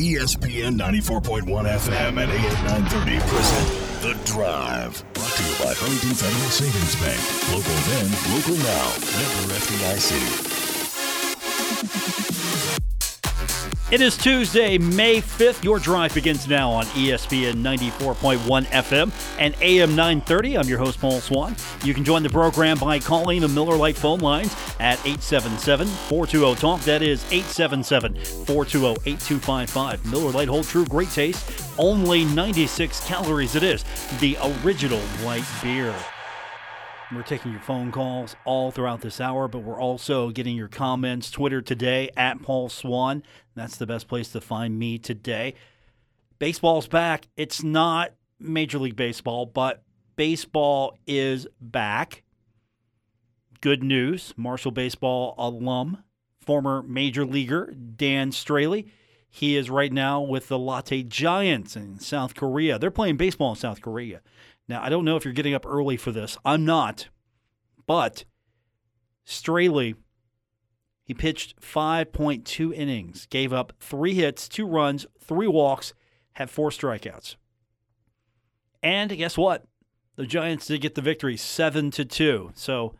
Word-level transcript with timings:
ESPN 0.00 0.78
94.1 0.78 1.44
FM 1.44 2.16
and 2.16 2.32
AM 2.32 2.64
930 2.64 3.20
present 3.20 3.68
The 4.00 4.16
Drive. 4.24 5.04
Brought 5.12 5.36
to 5.36 5.44
you 5.44 5.52
by 5.62 5.74
Huntington 5.76 6.14
Federal 6.14 6.48
Savings 6.48 6.96
Bank. 7.04 7.20
Local 7.52 7.76
then, 7.92 8.08
local 8.32 8.56
now. 8.64 8.96
Member 9.12 9.60
FDIC. 9.60 10.16
It 13.90 14.00
is 14.00 14.16
Tuesday, 14.16 14.78
May 14.78 15.20
5th. 15.20 15.64
Your 15.64 15.80
drive 15.80 16.14
begins 16.14 16.46
now 16.46 16.70
on 16.70 16.84
ESPN 16.86 17.54
94.1 17.54 18.66
FM 18.66 19.10
and 19.36 19.52
AM 19.60 19.96
930. 19.96 20.58
I'm 20.58 20.68
your 20.68 20.78
host, 20.78 21.00
Paul 21.00 21.20
Swann. 21.20 21.56
You 21.82 21.92
can 21.92 22.04
join 22.04 22.22
the 22.22 22.30
program 22.30 22.78
by 22.78 23.00
calling 23.00 23.40
the 23.40 23.48
Miller 23.48 23.76
Lite 23.76 23.96
phone 23.96 24.20
lines 24.20 24.54
at 24.78 25.00
877 25.00 25.88
420 25.88 26.54
TALK. 26.54 26.80
That 26.82 27.02
is 27.02 27.24
877 27.32 28.14
420 28.46 29.10
8255. 29.10 30.06
Miller 30.12 30.30
Lite 30.30 30.48
Hold 30.48 30.66
True, 30.66 30.86
great 30.86 31.10
taste. 31.10 31.44
Only 31.76 32.24
96 32.26 33.04
calories. 33.08 33.56
It 33.56 33.64
is 33.64 33.84
the 34.20 34.38
original 34.62 35.02
light 35.24 35.42
beer. 35.64 35.92
We're 37.12 37.22
taking 37.22 37.50
your 37.50 37.60
phone 37.60 37.90
calls 37.90 38.36
all 38.44 38.70
throughout 38.70 39.00
this 39.00 39.20
hour, 39.20 39.48
but 39.48 39.64
we're 39.64 39.80
also 39.80 40.30
getting 40.30 40.56
your 40.56 40.68
comments. 40.68 41.28
Twitter 41.28 41.60
today 41.60 42.10
at 42.16 42.40
Paul 42.40 42.68
Swann. 42.68 43.24
That's 43.56 43.76
the 43.76 43.86
best 43.86 44.06
place 44.06 44.30
to 44.30 44.40
find 44.40 44.78
me 44.78 44.96
today. 44.96 45.54
Baseball's 46.38 46.86
back. 46.86 47.26
It's 47.36 47.64
not 47.64 48.12
Major 48.38 48.78
League 48.78 48.94
Baseball, 48.94 49.44
but 49.44 49.82
baseball 50.14 50.96
is 51.04 51.48
back. 51.60 52.22
Good 53.60 53.82
news. 53.82 54.32
Marshall 54.36 54.70
Baseball 54.70 55.34
alum, 55.36 56.04
former 56.40 56.80
major 56.84 57.26
leaguer 57.26 57.72
Dan 57.72 58.30
Straily. 58.30 58.88
He 59.28 59.56
is 59.56 59.68
right 59.68 59.92
now 59.92 60.20
with 60.20 60.46
the 60.46 60.58
Lotte 60.58 61.08
Giants 61.08 61.74
in 61.74 61.98
South 61.98 62.36
Korea. 62.36 62.78
They're 62.78 62.92
playing 62.92 63.16
baseball 63.16 63.50
in 63.50 63.56
South 63.56 63.80
Korea. 63.80 64.20
Now, 64.70 64.80
I 64.84 64.88
don't 64.88 65.04
know 65.04 65.16
if 65.16 65.24
you're 65.24 65.34
getting 65.34 65.52
up 65.52 65.66
early 65.66 65.96
for 65.96 66.12
this. 66.12 66.38
I'm 66.44 66.64
not. 66.64 67.08
But 67.88 68.24
Straily, 69.26 69.96
he 71.02 71.12
pitched 71.12 71.60
5.2 71.60 72.72
innings, 72.72 73.26
gave 73.26 73.52
up 73.52 73.72
three 73.80 74.14
hits, 74.14 74.48
two 74.48 74.68
runs, 74.68 75.06
three 75.18 75.48
walks, 75.48 75.92
had 76.34 76.50
four 76.50 76.70
strikeouts. 76.70 77.34
And 78.80 79.10
guess 79.10 79.36
what? 79.36 79.64
The 80.14 80.24
Giants 80.24 80.68
did 80.68 80.82
get 80.82 80.94
the 80.94 81.02
victory, 81.02 81.36
seven 81.36 81.90
to 81.90 82.04
two. 82.04 82.52
So 82.54 82.94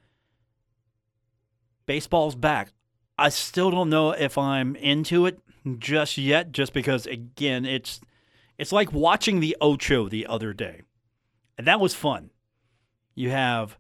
baseball's 1.87 2.35
back. 2.35 2.73
I 3.17 3.29
still 3.29 3.71
don't 3.71 3.91
know 3.91 4.11
if 4.11 4.37
I'm 4.37 4.75
into 4.75 5.25
it 5.25 5.39
just 5.79 6.19
yet, 6.19 6.51
just 6.51 6.73
because 6.73 7.07
again, 7.07 7.65
it's 7.65 8.01
it's 8.59 8.73
like 8.73 8.93
watching 8.93 9.39
the 9.39 9.57
Ocho 9.61 10.09
the 10.09 10.27
other 10.27 10.53
day. 10.53 10.83
And 11.61 11.67
that 11.67 11.79
was 11.79 11.95
fun. 11.95 12.31
You 13.15 13.29
have 13.29 13.77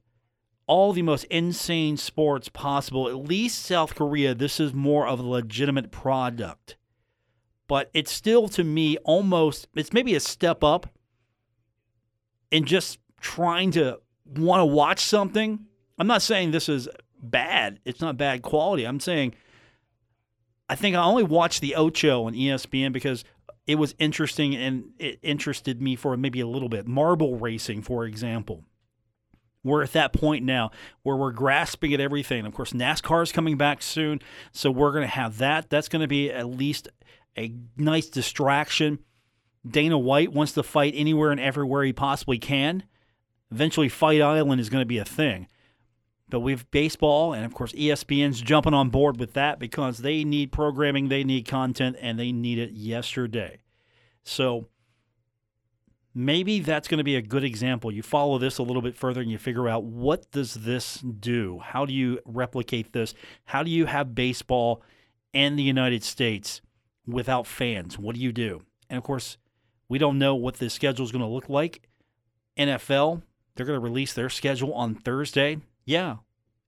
all 0.66 0.92
the 0.92 1.00
most 1.00 1.24
insane 1.24 1.96
sports 1.96 2.50
possible. 2.50 3.08
At 3.08 3.16
least 3.16 3.62
South 3.62 3.94
Korea, 3.94 4.34
this 4.34 4.60
is 4.60 4.74
more 4.74 5.06
of 5.06 5.18
a 5.18 5.22
legitimate 5.22 5.90
product. 5.90 6.76
But 7.68 7.88
it's 7.94 8.12
still, 8.12 8.48
to 8.48 8.64
me, 8.64 8.98
almost, 8.98 9.66
it's 9.74 9.94
maybe 9.94 10.14
a 10.14 10.20
step 10.20 10.62
up 10.62 10.88
in 12.50 12.66
just 12.66 12.98
trying 13.18 13.70
to 13.70 13.98
want 14.26 14.60
to 14.60 14.66
watch 14.66 15.00
something. 15.00 15.60
I'm 15.98 16.06
not 16.06 16.20
saying 16.20 16.50
this 16.50 16.68
is 16.68 16.86
bad, 17.22 17.80
it's 17.86 18.02
not 18.02 18.18
bad 18.18 18.42
quality. 18.42 18.84
I'm 18.84 19.00
saying 19.00 19.32
I 20.70 20.76
think 20.76 20.94
I 20.94 21.02
only 21.02 21.24
watched 21.24 21.62
the 21.62 21.74
Ocho 21.74 22.26
on 22.26 22.34
ESPN 22.34 22.92
because 22.92 23.24
it 23.66 23.76
was 23.76 23.94
interesting 23.98 24.54
and 24.54 24.90
it 24.98 25.18
interested 25.22 25.80
me 25.80 25.96
for 25.96 26.16
maybe 26.16 26.40
a 26.40 26.46
little 26.46 26.68
bit. 26.68 26.86
Marble 26.86 27.36
racing, 27.36 27.82
for 27.82 28.04
example. 28.04 28.64
We're 29.62 29.82
at 29.82 29.92
that 29.92 30.12
point 30.12 30.44
now 30.44 30.70
where 31.02 31.16
we're 31.16 31.32
grasping 31.32 31.92
at 31.92 32.00
everything. 32.00 32.46
Of 32.46 32.54
course, 32.54 32.72
NASCAR 32.72 33.22
is 33.22 33.32
coming 33.32 33.58
back 33.58 33.82
soon, 33.82 34.20
so 34.52 34.70
we're 34.70 34.92
going 34.92 35.02
to 35.02 35.08
have 35.08 35.38
that. 35.38 35.68
That's 35.68 35.88
going 35.88 36.00
to 36.00 36.08
be 36.08 36.30
at 36.30 36.48
least 36.48 36.88
a 37.36 37.54
nice 37.76 38.06
distraction. 38.06 39.00
Dana 39.68 39.98
White 39.98 40.32
wants 40.32 40.52
to 40.52 40.62
fight 40.62 40.94
anywhere 40.96 41.30
and 41.30 41.40
everywhere 41.40 41.84
he 41.84 41.92
possibly 41.92 42.38
can. 42.38 42.84
Eventually, 43.52 43.88
Fight 43.88 44.22
Island 44.22 44.60
is 44.60 44.70
going 44.70 44.82
to 44.82 44.86
be 44.86 44.98
a 44.98 45.04
thing. 45.04 45.48
But 46.30 46.40
we've 46.40 46.70
baseball, 46.70 47.32
and 47.32 47.44
of 47.44 47.52
course, 47.54 47.72
ESPN's 47.72 48.40
jumping 48.40 48.74
on 48.74 48.90
board 48.90 49.18
with 49.18 49.34
that 49.34 49.58
because 49.58 49.98
they 49.98 50.24
need 50.24 50.52
programming, 50.52 51.08
they 51.08 51.24
need 51.24 51.46
content, 51.46 51.96
and 52.00 52.18
they 52.18 52.32
need 52.32 52.58
it 52.58 52.70
yesterday. 52.70 53.60
So 54.22 54.68
maybe 56.14 56.60
that's 56.60 56.88
going 56.88 56.98
to 56.98 57.04
be 57.04 57.16
a 57.16 57.22
good 57.22 57.44
example. 57.44 57.92
You 57.92 58.02
follow 58.02 58.38
this 58.38 58.58
a 58.58 58.62
little 58.62 58.82
bit 58.82 58.96
further 58.96 59.20
and 59.20 59.30
you 59.30 59.38
figure 59.38 59.68
out 59.68 59.84
what 59.84 60.30
does 60.30 60.54
this 60.54 60.98
do? 60.98 61.60
How 61.62 61.84
do 61.84 61.92
you 61.92 62.20
replicate 62.24 62.92
this? 62.92 63.14
How 63.44 63.62
do 63.62 63.70
you 63.70 63.86
have 63.86 64.14
baseball 64.14 64.82
in 65.32 65.56
the 65.56 65.62
United 65.62 66.02
States 66.02 66.60
without 67.06 67.46
fans? 67.46 67.98
What 67.98 68.14
do 68.14 68.20
you 68.20 68.32
do? 68.32 68.62
And 68.88 68.98
of 68.98 69.04
course, 69.04 69.38
we 69.88 69.98
don't 69.98 70.18
know 70.18 70.34
what 70.34 70.56
the 70.56 70.70
schedule 70.70 71.04
is 71.04 71.12
going 71.12 71.24
to 71.24 71.28
look 71.28 71.48
like. 71.48 71.88
NFL, 72.56 73.22
they're 73.54 73.66
going 73.66 73.78
to 73.78 73.84
release 73.84 74.12
their 74.12 74.28
schedule 74.28 74.72
on 74.74 74.94
Thursday. 74.94 75.58
Yeah, 75.90 76.16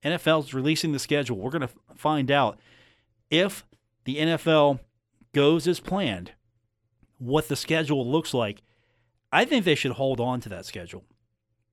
NFL's 0.03 0.53
releasing 0.53 0.91
the 0.91 0.99
schedule. 0.99 1.37
We're 1.37 1.51
going 1.51 1.67
to 1.67 1.73
find 1.95 2.29
out 2.29 2.59
if 3.29 3.65
the 4.03 4.17
NFL 4.17 4.79
goes 5.33 5.67
as 5.67 5.79
planned, 5.79 6.33
what 7.17 7.47
the 7.47 7.55
schedule 7.55 8.05
looks 8.09 8.33
like 8.33 8.61
I 9.33 9.45
think 9.45 9.65
they 9.65 9.73
should 9.73 9.93
hold 9.93 10.19
on 10.19 10.41
to 10.41 10.49
that 10.49 10.67
schedule. 10.67 11.03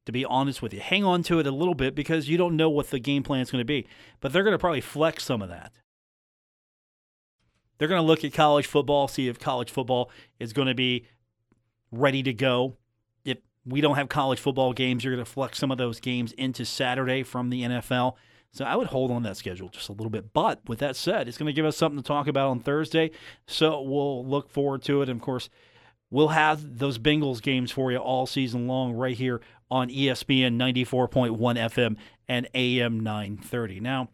To 0.06 0.12
be 0.12 0.24
honest 0.24 0.62
with 0.62 0.72
you, 0.72 0.80
hang 0.80 1.04
on 1.04 1.22
to 1.24 1.40
it 1.40 1.46
a 1.46 1.50
little 1.50 1.74
bit 1.74 1.94
because 1.94 2.26
you 2.26 2.38
don't 2.38 2.56
know 2.56 2.70
what 2.70 2.88
the 2.88 2.98
game 2.98 3.22
plan 3.22 3.42
is 3.42 3.50
going 3.50 3.60
to 3.60 3.66
be. 3.66 3.86
But 4.20 4.32
they're 4.32 4.42
going 4.42 4.54
to 4.54 4.58
probably 4.58 4.80
flex 4.80 5.24
some 5.24 5.42
of 5.42 5.50
that. 5.50 5.70
They're 7.76 7.86
going 7.86 8.00
to 8.00 8.06
look 8.06 8.24
at 8.24 8.32
college 8.32 8.66
football, 8.66 9.08
see 9.08 9.28
if 9.28 9.38
college 9.38 9.70
football 9.70 10.10
is 10.38 10.54
going 10.54 10.68
to 10.68 10.74
be 10.74 11.04
ready 11.92 12.22
to 12.22 12.32
go. 12.32 12.78
We 13.64 13.80
don't 13.80 13.96
have 13.96 14.08
college 14.08 14.40
football 14.40 14.72
games, 14.72 15.04
you're 15.04 15.14
going 15.14 15.24
to 15.24 15.30
flex 15.30 15.58
some 15.58 15.70
of 15.70 15.78
those 15.78 16.00
games 16.00 16.32
into 16.32 16.64
Saturday 16.64 17.22
from 17.22 17.50
the 17.50 17.62
NFL. 17.62 18.14
So 18.52 18.64
I 18.64 18.74
would 18.74 18.88
hold 18.88 19.10
on 19.12 19.22
that 19.22 19.36
schedule 19.36 19.68
just 19.68 19.88
a 19.88 19.92
little 19.92 20.10
bit. 20.10 20.32
But 20.32 20.60
with 20.66 20.80
that 20.80 20.96
said, 20.96 21.28
it's 21.28 21.38
going 21.38 21.46
to 21.46 21.52
give 21.52 21.66
us 21.66 21.76
something 21.76 22.02
to 22.02 22.06
talk 22.06 22.26
about 22.26 22.48
on 22.48 22.60
Thursday. 22.60 23.12
So 23.46 23.80
we'll 23.80 24.26
look 24.26 24.50
forward 24.50 24.82
to 24.84 25.02
it. 25.02 25.08
And 25.08 25.20
of 25.20 25.24
course, 25.24 25.50
We'll 26.10 26.28
have 26.28 26.78
those 26.78 26.98
Bengals 26.98 27.40
games 27.40 27.70
for 27.70 27.92
you 27.92 27.98
all 27.98 28.26
season 28.26 28.66
long 28.66 28.92
right 28.92 29.16
here 29.16 29.40
on 29.70 29.88
ESPN 29.88 30.56
94.1 30.56 31.36
FM 31.38 31.96
and 32.28 32.48
AM 32.52 32.98
930. 32.98 33.78
Now, 33.78 34.08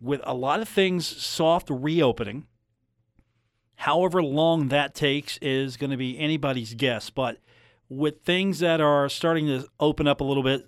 with 0.00 0.20
a 0.22 0.32
lot 0.32 0.60
of 0.60 0.68
things 0.68 1.06
soft 1.06 1.68
reopening, 1.68 2.46
however 3.74 4.22
long 4.22 4.68
that 4.68 4.94
takes 4.94 5.38
is 5.38 5.76
going 5.76 5.90
to 5.90 5.96
be 5.96 6.16
anybody's 6.18 6.74
guess. 6.74 7.10
But 7.10 7.38
with 7.90 8.22
things 8.22 8.60
that 8.60 8.80
are 8.80 9.08
starting 9.08 9.46
to 9.48 9.68
open 9.80 10.06
up 10.06 10.20
a 10.20 10.24
little 10.24 10.44
bit, 10.44 10.66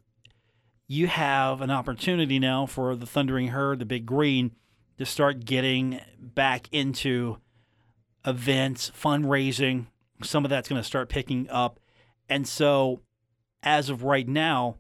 you 0.88 1.06
have 1.06 1.62
an 1.62 1.70
opportunity 1.70 2.38
now 2.38 2.66
for 2.66 2.94
the 2.96 3.06
Thundering 3.06 3.48
Herd, 3.48 3.78
the 3.78 3.86
Big 3.86 4.04
Green, 4.04 4.50
to 4.98 5.06
start 5.06 5.44
getting 5.44 6.00
back 6.18 6.68
into 6.72 7.38
events, 8.26 8.90
fundraising, 8.90 9.86
some 10.22 10.44
of 10.44 10.50
that's 10.50 10.68
going 10.68 10.80
to 10.80 10.86
start 10.86 11.08
picking 11.08 11.48
up. 11.48 11.78
And 12.28 12.46
so, 12.46 13.00
as 13.62 13.88
of 13.88 14.02
right 14.02 14.28
now, 14.28 14.76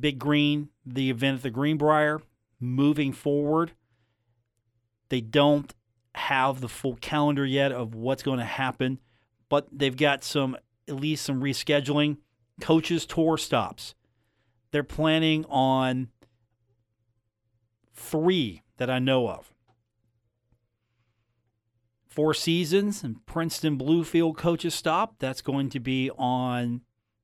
Big 0.00 0.18
Green, 0.18 0.70
the 0.84 1.10
event 1.10 1.36
at 1.36 1.42
the 1.42 1.50
Greenbrier, 1.50 2.22
moving 2.58 3.12
forward, 3.12 3.72
they 5.10 5.20
don't 5.20 5.72
have 6.14 6.60
the 6.60 6.68
full 6.68 6.96
calendar 6.96 7.44
yet 7.44 7.72
of 7.72 7.94
what's 7.94 8.22
going 8.22 8.38
to 8.38 8.44
happen, 8.44 8.98
but 9.50 9.68
they've 9.70 9.96
got 9.96 10.24
some, 10.24 10.56
at 10.88 10.96
least 10.96 11.24
some 11.24 11.40
rescheduling. 11.40 12.18
Coaches' 12.60 13.06
tour 13.06 13.36
stops. 13.36 13.94
They're 14.70 14.82
planning 14.82 15.44
on 15.48 16.08
three 17.92 18.62
that 18.76 18.90
I 18.90 18.98
know 18.98 19.28
of. 19.28 19.52
Four 22.06 22.34
Seasons 22.34 23.02
and 23.02 23.24
Princeton 23.26 23.76
Bluefield 23.76 24.36
coaches 24.36 24.74
stop. 24.74 25.16
That's 25.18 25.42
going 25.42 25.68
to 25.70 25.80
be 25.80 26.10
on 26.16 26.82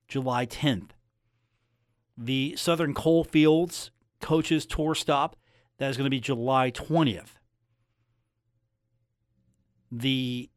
July 0.09 0.47
10th. 0.47 0.91
The 2.19 2.55
Southern 2.57 2.93
Coalfields 2.93 3.93
coaches 4.21 4.67
tour 4.67 4.95
stop. 4.95 5.37
That 5.79 5.91
is 5.91 5.97
going 5.97 6.07
to 6.07 6.11
be 6.11 6.21
July 6.21 6.71
20th. 6.71 7.37
The 9.93 10.51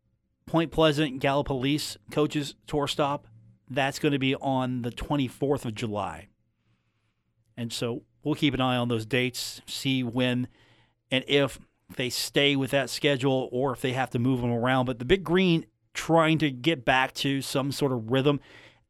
Point 0.46 0.72
Pleasant 0.72 1.22
Gallipolis 1.22 1.98
coaches 2.12 2.56
tour 2.68 2.88
stop. 2.88 3.28
That's 3.70 4.00
going 4.00 4.12
to 4.12 4.20
be 4.20 4.36
on 4.36 4.82
the 4.82 4.92
24th 4.92 5.66
of 5.66 5.74
July. 5.74 6.28
And 7.56 7.72
so 7.72 8.04
we'll 8.24 8.36
keep 8.36 8.54
an 8.54 8.62
eye 8.62 8.78
on 8.78 8.88
those 8.88 9.06
dates, 9.06 9.62
see 9.66 10.04
when 10.04 10.48
and 11.12 11.24
if 11.28 11.60
they 11.96 12.10
stay 12.10 12.56
with 12.56 12.72
that 12.72 12.90
schedule 12.90 13.50
or 13.52 13.72
if 13.72 13.82
they 13.82 13.94
have 13.94 14.10
to 14.12 14.20
move 14.20 14.42
them 14.42 14.52
around. 14.52 14.86
But 14.86 15.00
the 15.00 15.06
Big 15.06 15.24
Green 15.24 15.66
trying 15.94 16.40
to 16.40 16.50
get 16.50 16.84
back 16.84 17.14
to 17.14 17.42
some 17.42 17.72
sort 17.72 17.92
of 17.92 18.12
rhythm. 18.12 18.40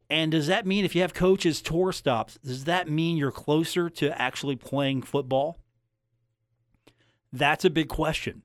And 0.10 0.32
does 0.32 0.48
that 0.48 0.66
mean 0.66 0.86
if 0.86 0.96
you 0.96 1.02
have 1.02 1.14
coaches 1.14 1.62
tour 1.62 1.92
stops, 1.92 2.38
does 2.44 2.66
that 2.66 2.90
mean 2.90 3.18
you're 3.18 3.32
closer 3.32 3.90
to 3.90 4.22
actually 4.22 4.56
playing 4.56 5.02
football? 5.02 5.60
That's 7.32 7.66
a 7.66 7.70
big 7.70 7.90
question. 7.90 8.44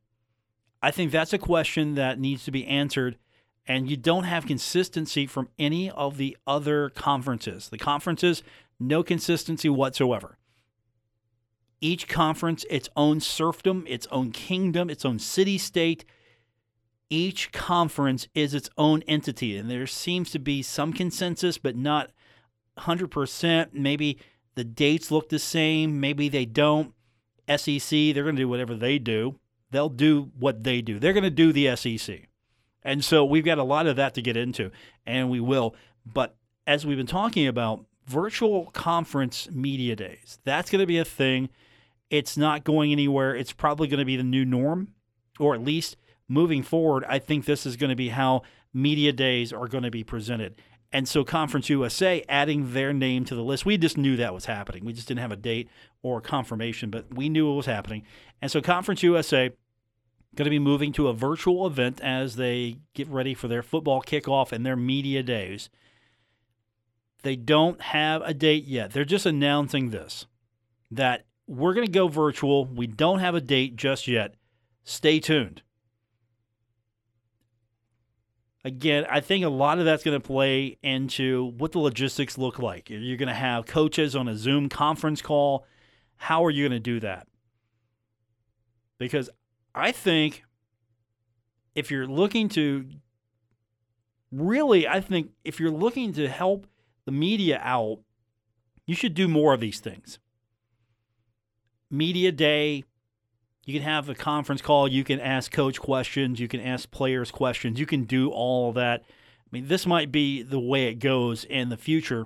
I 0.83 0.91
think 0.91 1.11
that's 1.11 1.33
a 1.33 1.39
question 1.39 1.95
that 1.95 2.21
needs 2.21 2.45
to 2.45 2.51
be 2.51 2.67
answered. 2.67 3.19
And 3.67 3.91
you 3.91 3.97
don't 3.97 4.25
have 4.25 4.47
consistency 4.47 5.27
from 5.27 5.49
any 5.59 5.91
of 5.91 6.17
the 6.17 6.37
other 6.47 6.89
conferences. 6.89 7.69
The 7.69 7.79
conferences, 7.79 8.43
no 8.81 9.03
consistency 9.03 9.69
whatsoever. 9.69 10.39
Each 11.81 12.09
conference, 12.09 12.65
its 12.71 12.89
own 12.97 13.21
serfdom, 13.21 13.85
its 13.87 14.07
own 14.11 14.33
kingdom, 14.33 14.89
its 14.89 15.05
own 15.05 15.19
city 15.19 15.59
state. 15.59 16.05
Each 17.11 17.53
conference 17.53 18.27
is 18.35 18.55
its 18.55 18.71
own 18.79 19.03
entity. 19.03 19.57
And 19.57 19.71
there 19.71 19.87
seems 19.87 20.31
to 20.31 20.39
be 20.39 20.63
some 20.63 20.93
consensus, 20.93 21.59
but 21.59 21.77
not 21.77 22.11
100%. 22.79 23.75
Maybe 23.75 24.19
the 24.55 24.65
dates 24.65 25.11
look 25.11 25.29
the 25.29 25.39
same, 25.39 26.01
maybe 26.01 26.29
they 26.29 26.45
don't. 26.45 26.95
SEC, 27.49 27.91
they're 27.91 28.25
going 28.25 28.37
to 28.37 28.43
do 28.43 28.49
whatever 28.49 28.75
they 28.75 28.99
do. 28.99 29.39
They'll 29.71 29.89
do 29.89 30.31
what 30.39 30.65
they 30.65 30.81
do. 30.81 30.99
They're 30.99 31.13
going 31.13 31.25
to 31.25 31.31
do 31.31 31.53
the 31.53 31.77
SEC. 31.77 32.29
And 32.83 33.05
so 33.05 33.25
we've 33.25 33.45
got 33.45 33.59
a 33.59 33.65
lot 33.65 33.87
of 33.87 33.97
that 33.97 34.15
to 34.15 34.23
get 34.23 34.37
into, 34.37 34.71
and 35.07 35.29
we 35.29 35.41
will. 35.41 35.75
But 36.07 36.37
as 36.67 36.87
we've 36.87 36.97
been 36.97 37.07
talking 37.07 37.47
about, 37.47 37.85
virtual 38.07 38.67
conference 38.71 39.49
media 39.51 39.95
days, 39.95 40.39
that's 40.45 40.71
going 40.71 40.81
to 40.81 40.87
be 40.87 40.99
a 40.99 41.05
thing. 41.05 41.51
It's 42.09 42.37
not 42.37 42.65
going 42.65 42.93
anywhere. 42.93 43.37
It's 43.37 43.53
probably 43.53 43.89
going 43.89 43.99
to 43.99 44.07
be 44.07 44.17
the 44.17 44.23
new 44.23 44.45
norm, 44.45 44.95
or 45.39 45.55
at 45.55 45.63
least 45.63 45.97
moving 46.29 46.63
forward, 46.63 47.05
I 47.09 47.19
think 47.19 47.45
this 47.45 47.67
is 47.67 47.77
going 47.77 47.91
to 47.91 47.97
be 47.97 48.11
how 48.11 48.43
media 48.73 49.13
days 49.13 49.53
are 49.53 49.67
going 49.67 49.85
to 49.85 49.91
be 49.91 50.05
presented. 50.05 50.61
And 50.93 51.07
so 51.07 51.23
Conference 51.23 51.69
USA 51.69 52.25
adding 52.29 52.73
their 52.73 52.93
name 52.93 53.25
to 53.27 53.35
the 53.35 53.43
list, 53.43 53.67
we 53.67 53.77
just 53.77 53.99
knew 53.99 54.17
that 54.17 54.33
was 54.33 54.47
happening. 54.47 54.85
We 54.85 54.95
just 54.95 55.09
didn't 55.09 55.21
have 55.21 55.33
a 55.33 55.37
date 55.37 55.69
or 56.03 56.21
confirmation, 56.21 56.91
but 56.91 57.15
we 57.15 57.29
knew 57.29 57.53
it 57.53 57.57
was 57.57 57.67
happening. 57.67 58.05
And 58.41 58.51
so 58.51 58.63
Conference 58.63 59.03
USA 59.03 59.51
going 60.35 60.45
to 60.45 60.51
be 60.51 60.59
moving 60.59 60.93
to 60.93 61.09
a 61.09 61.13
virtual 61.13 61.67
event 61.67 62.01
as 62.01 62.37
they 62.37 62.79
get 62.95 63.09
ready 63.09 63.35
for 63.35 63.49
their 63.49 63.63
football 63.63 64.01
kickoff 64.01 64.53
and 64.53 64.65
their 64.65 64.77
media 64.77 65.23
days. 65.23 65.69
They 67.23 67.37
don't 67.37 67.81
have 67.81 68.23
a 68.23 68.33
date 68.33 68.65
yet. 68.65 68.93
They're 68.93 69.05
just 69.05 69.27
announcing 69.27 69.91
this 69.91 70.27
that 70.91 71.27
we're 71.47 71.75
going 71.75 71.87
to 71.87 71.93
go 71.93 72.09
virtual. 72.09 72.65
We 72.65 72.87
don't 72.87 73.19
have 73.19 73.35
a 73.35 73.41
date 73.41 73.77
just 73.77 74.07
yet. 74.07 74.35
Stay 74.85 75.21
tuned 75.21 75.63
again, 78.69 79.07
I 79.11 79.21
think 79.21 79.45
a 79.45 79.49
lot 79.49 79.79
of 79.79 79.87
that's 79.87 80.05
going 80.05 80.21
to 80.21 80.27
play 80.27 80.79
into 80.83 81.53
what 81.57 81.73
the 81.73 81.79
logistics 81.79 82.39
look 82.39 82.59
like. 82.59 82.91
You're 82.91 83.17
going 83.17 83.29
to 83.29 83.35
have 83.35 83.67
coaches 83.67 84.15
on 84.15 84.29
a 84.29 84.37
Zoom 84.37 84.69
conference 84.69 85.23
call. 85.23 85.67
How 86.17 86.45
are 86.45 86.51
you 86.51 86.69
going 86.69 86.81
to 86.81 86.81
do 86.81 87.01
that? 87.01 87.27
Because 88.99 89.31
I 89.75 89.91
think 89.91 90.45
if 91.75 91.91
you're 91.91 92.07
looking 92.07 92.49
to 92.51 92.87
really, 94.31 94.87
I 94.87 95.01
think 95.01 95.31
if 95.45 95.59
you're 95.59 95.71
looking 95.71 96.13
to 96.15 96.29
help 96.29 96.67
the 97.07 97.13
media 97.13 97.61
out, 97.63 98.01
you 98.87 98.95
should 98.95 99.15
do 99.15 99.29
more 99.29 99.55
of 99.55 99.61
these 99.61 99.81
things. 99.81 100.19
Media 101.91 102.33
day, 102.33 102.85
you 103.69 103.75
can 103.75 103.83
have 103.83 104.09
a 104.09 104.15
conference 104.15 104.63
call. 104.63 104.89
You 104.89 105.05
can 105.05 105.21
ask 105.21 105.53
coach 105.53 105.79
questions. 105.79 106.41
You 106.41 106.49
can 106.49 106.59
ask 106.59 106.91
players 106.91 107.31
questions. 107.31 107.79
You 107.79 107.85
can 107.85 108.05
do 108.05 108.31
all 108.31 108.71
of 108.71 108.77
that. 108.77 109.03
I 109.07 109.49
mean, 109.53 109.69
this 109.69 109.85
might 109.85 110.11
be 110.11 110.43
the 110.43 110.59
way 110.59 110.87
it 110.87 110.95
goes 110.95 111.45
in 111.45 111.69
the 111.69 111.77
future. 111.77 112.25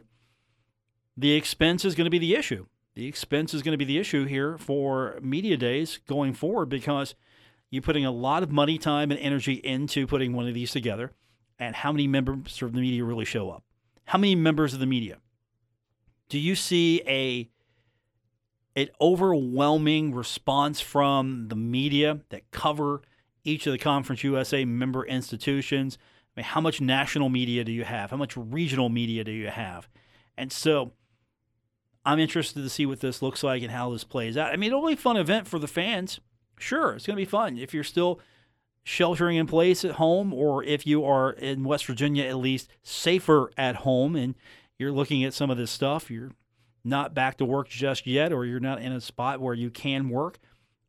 The 1.17 1.33
expense 1.33 1.85
is 1.85 1.97
going 1.97 2.05
to 2.05 2.13
be 2.13 2.21
the 2.21 2.37
issue. 2.37 2.67
The 2.95 3.09
expense 3.09 3.55
is 3.55 3.63
going 3.63 3.73
to 3.73 3.79
be 3.79 3.85
the 3.85 3.99
issue 3.99 4.25
here 4.25 4.57
for 4.57 5.19
media 5.21 5.57
days 5.57 5.99
going 6.07 6.33
forward 6.33 6.67
because 6.67 7.17
you're 7.71 7.83
putting 7.83 8.07
a 8.07 8.13
lot 8.13 8.45
of 8.45 8.53
money, 8.53 8.79
time, 8.79 9.11
and 9.11 9.19
energy 9.19 9.55
into 9.55 10.07
putting 10.07 10.35
one 10.35 10.47
of 10.47 10.55
these 10.55 10.71
together. 10.71 11.11
And 11.59 11.75
how 11.75 11.91
many 11.91 12.07
members 12.07 12.63
of 12.63 12.73
the 12.73 12.81
media 12.81 13.03
really 13.03 13.25
show 13.25 13.51
up? 13.51 13.65
How 14.05 14.19
many 14.19 14.37
members 14.37 14.75
of 14.75 14.79
the 14.79 14.87
media? 14.87 15.19
Do 16.29 16.39
you 16.39 16.55
see 16.55 17.03
a 17.09 17.51
an 18.75 18.89
overwhelming 19.01 20.15
response 20.15 20.81
from 20.81 21.49
the 21.49 21.57
media 21.57 22.21
that 22.31 22.51
cover 22.51 23.03
each 23.45 23.67
of 23.67 23.73
the 23.73 23.79
Conference 23.79 24.25
USA 24.25 24.65
member 24.65 25.05
institutions. 25.05 25.99
I 26.35 26.41
mean, 26.41 26.45
how 26.45 26.61
much 26.61 26.81
national 26.81 27.29
media 27.29 27.65
do 27.65 27.73
you 27.73 27.85
have? 27.85 28.11
How 28.11 28.17
much 28.17 28.37
regional 28.37 28.89
media 28.89 29.25
do 29.25 29.33
you 29.33 29.49
have? 29.49 29.89
And 30.37 30.51
so 30.51 30.93
I'm 32.05 32.19
interested 32.19 32.63
to 32.63 32.71
see 32.71 32.87
what 32.87 33.01
this 33.01 33.21
looks 33.23 33.43
like 33.43 33.63
and 33.63 33.71
how 33.71 33.91
this 33.91 34.05
plays 34.05 34.37
out. 34.37 34.53
I 34.53 34.57
mean, 34.57 34.69
it'll 34.69 34.87
be 34.87 34.95
a 34.95 34.97
fun 34.97 35.17
event 35.17 35.47
for 35.47 35.59
the 35.59 35.69
fans. 35.69 36.21
Sure, 36.59 36.95
it's 36.95 37.07
going 37.07 37.17
to 37.17 37.21
be 37.21 37.29
fun. 37.29 37.59
If 37.59 37.75
you're 37.75 37.85
still 37.85 38.21
sheltering 38.85 39.37
in 39.37 39.47
place 39.47 39.85
at 39.85 39.93
home, 39.93 40.33
or 40.33 40.65
if 40.65 40.87
you 40.87 41.05
are 41.05 41.33
in 41.33 41.65
West 41.65 41.87
Virginia 41.87 42.25
at 42.25 42.37
least 42.37 42.69
safer 42.83 43.51
at 43.57 43.77
home 43.77 44.17
and 44.17 44.35
you're 44.79 44.93
looking 44.93 45.23
at 45.25 45.35
some 45.35 45.51
of 45.51 45.57
this 45.57 45.71
stuff, 45.71 46.11
you're 46.11 46.33
not 46.85 47.15
back 47.15 47.39
to 47.39 47.45
work 47.45 47.69
just 47.69 48.07
yet 48.07 48.33
or 48.33 48.45
you're 48.45 48.61
not 48.61 48.83
in 48.83 48.93
a 48.93 49.01
spot 49.01 49.41
where 49.41 49.55
you 49.55 49.71
can 49.71 50.09
work, 50.09 50.39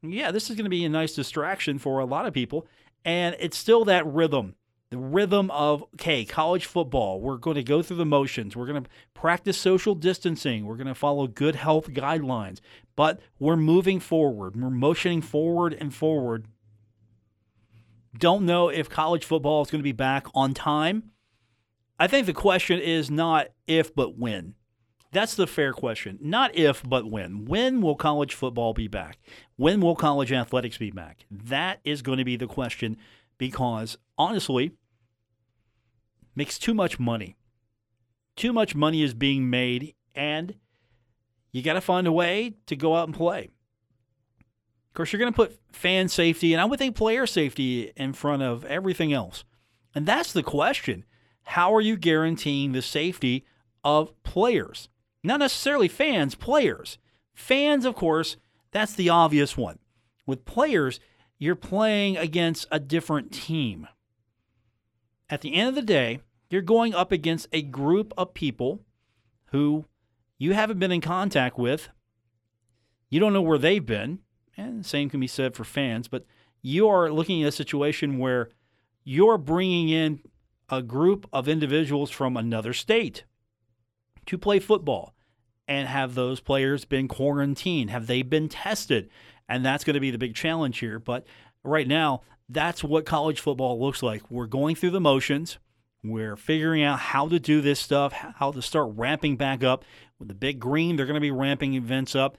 yeah, 0.01 0.31
this 0.31 0.49
is 0.49 0.55
going 0.55 0.65
to 0.65 0.69
be 0.69 0.85
a 0.85 0.89
nice 0.89 1.13
distraction 1.13 1.79
for 1.79 1.99
a 1.99 2.05
lot 2.05 2.25
of 2.25 2.33
people. 2.33 2.67
And 3.05 3.35
it's 3.39 3.57
still 3.57 3.85
that 3.85 4.05
rhythm 4.05 4.55
the 4.93 4.99
rhythm 4.99 5.49
of, 5.49 5.83
okay, 5.95 6.23
college 6.23 6.67
football. 6.67 7.19
We're 7.19 7.37
going 7.37 7.55
to 7.55 7.63
go 7.63 7.81
through 7.81 7.97
the 7.97 8.05
motions. 8.05 8.55
We're 8.55 8.67
going 8.67 8.83
to 8.83 8.89
practice 9.15 9.57
social 9.57 9.95
distancing. 9.95 10.67
We're 10.67 10.75
going 10.75 10.85
to 10.85 10.93
follow 10.93 11.25
good 11.25 11.55
health 11.55 11.87
guidelines. 11.89 12.59
But 12.95 13.19
we're 13.39 13.55
moving 13.55 13.99
forward. 13.99 14.55
We're 14.55 14.69
motioning 14.69 15.23
forward 15.23 15.73
and 15.73 15.91
forward. 15.91 16.45
Don't 18.15 18.45
know 18.45 18.69
if 18.69 18.87
college 18.87 19.25
football 19.25 19.63
is 19.63 19.71
going 19.71 19.79
to 19.79 19.83
be 19.83 19.93
back 19.93 20.27
on 20.35 20.53
time. 20.53 21.09
I 21.99 22.05
think 22.05 22.27
the 22.27 22.33
question 22.33 22.79
is 22.79 23.09
not 23.09 23.47
if, 23.65 23.95
but 23.95 24.15
when. 24.15 24.53
That's 25.13 25.35
the 25.35 25.45
fair 25.45 25.73
question. 25.73 26.17
Not 26.21 26.55
if, 26.55 26.81
but 26.83 27.09
when. 27.09 27.45
When 27.45 27.81
will 27.81 27.95
college 27.95 28.33
football 28.33 28.73
be 28.73 28.87
back? 28.87 29.19
When 29.55 29.79
will 29.79 29.95
college 29.95 30.31
athletics 30.31 30.79
be 30.79 30.89
back? 30.89 31.25
That 31.29 31.79
is 31.83 32.01
going 32.01 32.17
to 32.17 32.25
be 32.25 32.35
the 32.35 32.47
question 32.47 32.97
because 33.37 33.95
honestly, 34.17 34.71
makes 36.35 36.57
too 36.57 36.73
much 36.73 36.99
money. 36.99 37.37
Too 38.35 38.51
much 38.51 38.73
money 38.73 39.03
is 39.03 39.13
being 39.13 39.51
made, 39.51 39.93
and 40.15 40.55
you 41.51 41.61
got 41.61 41.73
to 41.73 41.81
find 41.81 42.07
a 42.07 42.11
way 42.11 42.55
to 42.65 42.75
go 42.75 42.95
out 42.95 43.07
and 43.07 43.15
play. 43.15 43.51
Of 44.89 44.95
course, 44.95 45.13
you're 45.13 45.19
going 45.19 45.31
to 45.31 45.35
put 45.35 45.59
fan 45.71 46.07
safety 46.07 46.53
and 46.53 46.61
I 46.61 46.65
would 46.65 46.79
think 46.79 46.95
player 46.95 47.25
safety 47.27 47.91
in 47.95 48.13
front 48.13 48.41
of 48.41 48.65
everything 48.65 49.13
else. 49.13 49.43
And 49.95 50.05
that's 50.05 50.33
the 50.33 50.43
question. 50.43 51.05
How 51.43 51.73
are 51.73 51.81
you 51.81 51.97
guaranteeing 51.97 52.71
the 52.71 52.81
safety 52.81 53.45
of 53.83 54.11
players? 54.23 54.89
Not 55.23 55.39
necessarily 55.39 55.87
fans, 55.87 56.35
players. 56.35 56.97
Fans, 57.33 57.85
of 57.85 57.95
course, 57.95 58.37
that's 58.71 58.93
the 58.93 59.09
obvious 59.09 59.55
one. 59.55 59.79
With 60.25 60.45
players, 60.45 60.99
you're 61.39 61.55
playing 61.55 62.17
against 62.17 62.67
a 62.71 62.79
different 62.79 63.31
team. 63.31 63.87
At 65.29 65.41
the 65.41 65.53
end 65.53 65.69
of 65.69 65.75
the 65.75 65.81
day, 65.81 66.21
you're 66.49 66.61
going 66.61 66.93
up 66.93 67.11
against 67.11 67.47
a 67.51 67.61
group 67.61 68.13
of 68.17 68.33
people 68.33 68.81
who 69.47 69.85
you 70.37 70.53
haven't 70.53 70.79
been 70.79 70.91
in 70.91 71.01
contact 71.01 71.57
with. 71.57 71.89
You 73.09 73.19
don't 73.19 73.33
know 73.33 73.41
where 73.41 73.57
they've 73.57 73.85
been. 73.85 74.19
And 74.55 74.83
the 74.83 74.87
same 74.87 75.09
can 75.09 75.19
be 75.19 75.27
said 75.27 75.55
for 75.55 75.63
fans, 75.63 76.07
but 76.07 76.25
you 76.61 76.87
are 76.87 77.11
looking 77.11 77.41
at 77.41 77.49
a 77.49 77.51
situation 77.51 78.19
where 78.19 78.49
you're 79.03 79.37
bringing 79.37 79.89
in 79.89 80.21
a 80.69 80.81
group 80.81 81.27
of 81.33 81.47
individuals 81.47 82.11
from 82.11 82.37
another 82.37 82.73
state 82.73 83.23
to 84.25 84.37
play 84.37 84.59
football? 84.59 85.13
And 85.67 85.87
have 85.87 86.13
those 86.13 86.39
players 86.41 86.83
been 86.83 87.07
quarantined? 87.07 87.89
Have 87.89 88.07
they 88.07 88.21
been 88.21 88.49
tested? 88.49 89.09
And 89.47 89.65
that's 89.65 89.83
going 89.83 89.93
to 89.93 89.99
be 89.99 90.11
the 90.11 90.17
big 90.17 90.35
challenge 90.35 90.79
here. 90.79 90.99
But 90.99 91.25
right 91.63 91.87
now, 91.87 92.21
that's 92.49 92.83
what 92.83 93.05
college 93.05 93.39
football 93.39 93.79
looks 93.79 94.03
like. 94.03 94.29
We're 94.29 94.47
going 94.47 94.75
through 94.75 94.91
the 94.91 94.99
motions. 94.99 95.57
We're 96.03 96.35
figuring 96.35 96.83
out 96.83 96.99
how 96.99 97.29
to 97.29 97.39
do 97.39 97.61
this 97.61 97.79
stuff, 97.79 98.11
how 98.11 98.51
to 98.51 98.61
start 98.61 98.91
ramping 98.95 99.37
back 99.37 99.63
up. 99.63 99.85
With 100.19 100.27
the 100.27 100.33
big 100.33 100.59
green, 100.59 100.95
they're 100.95 101.05
going 101.05 101.15
to 101.15 101.21
be 101.21 101.31
ramping 101.31 101.75
events 101.75 102.13
up. 102.13 102.37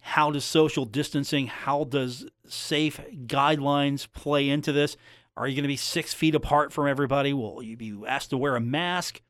How 0.00 0.30
does 0.30 0.44
social 0.44 0.84
distancing, 0.84 1.46
how 1.48 1.84
does 1.84 2.26
safe 2.46 3.00
guidelines 3.26 4.10
play 4.12 4.48
into 4.48 4.72
this? 4.72 4.96
Are 5.36 5.46
you 5.46 5.54
going 5.54 5.62
to 5.64 5.68
be 5.68 5.76
six 5.76 6.12
feet 6.12 6.34
apart 6.34 6.72
from 6.72 6.88
everybody? 6.88 7.32
Will 7.32 7.62
you 7.62 7.76
be 7.76 7.94
asked 8.06 8.30
to 8.30 8.36
wear 8.36 8.56
a 8.56 8.60
mask? 8.60 9.20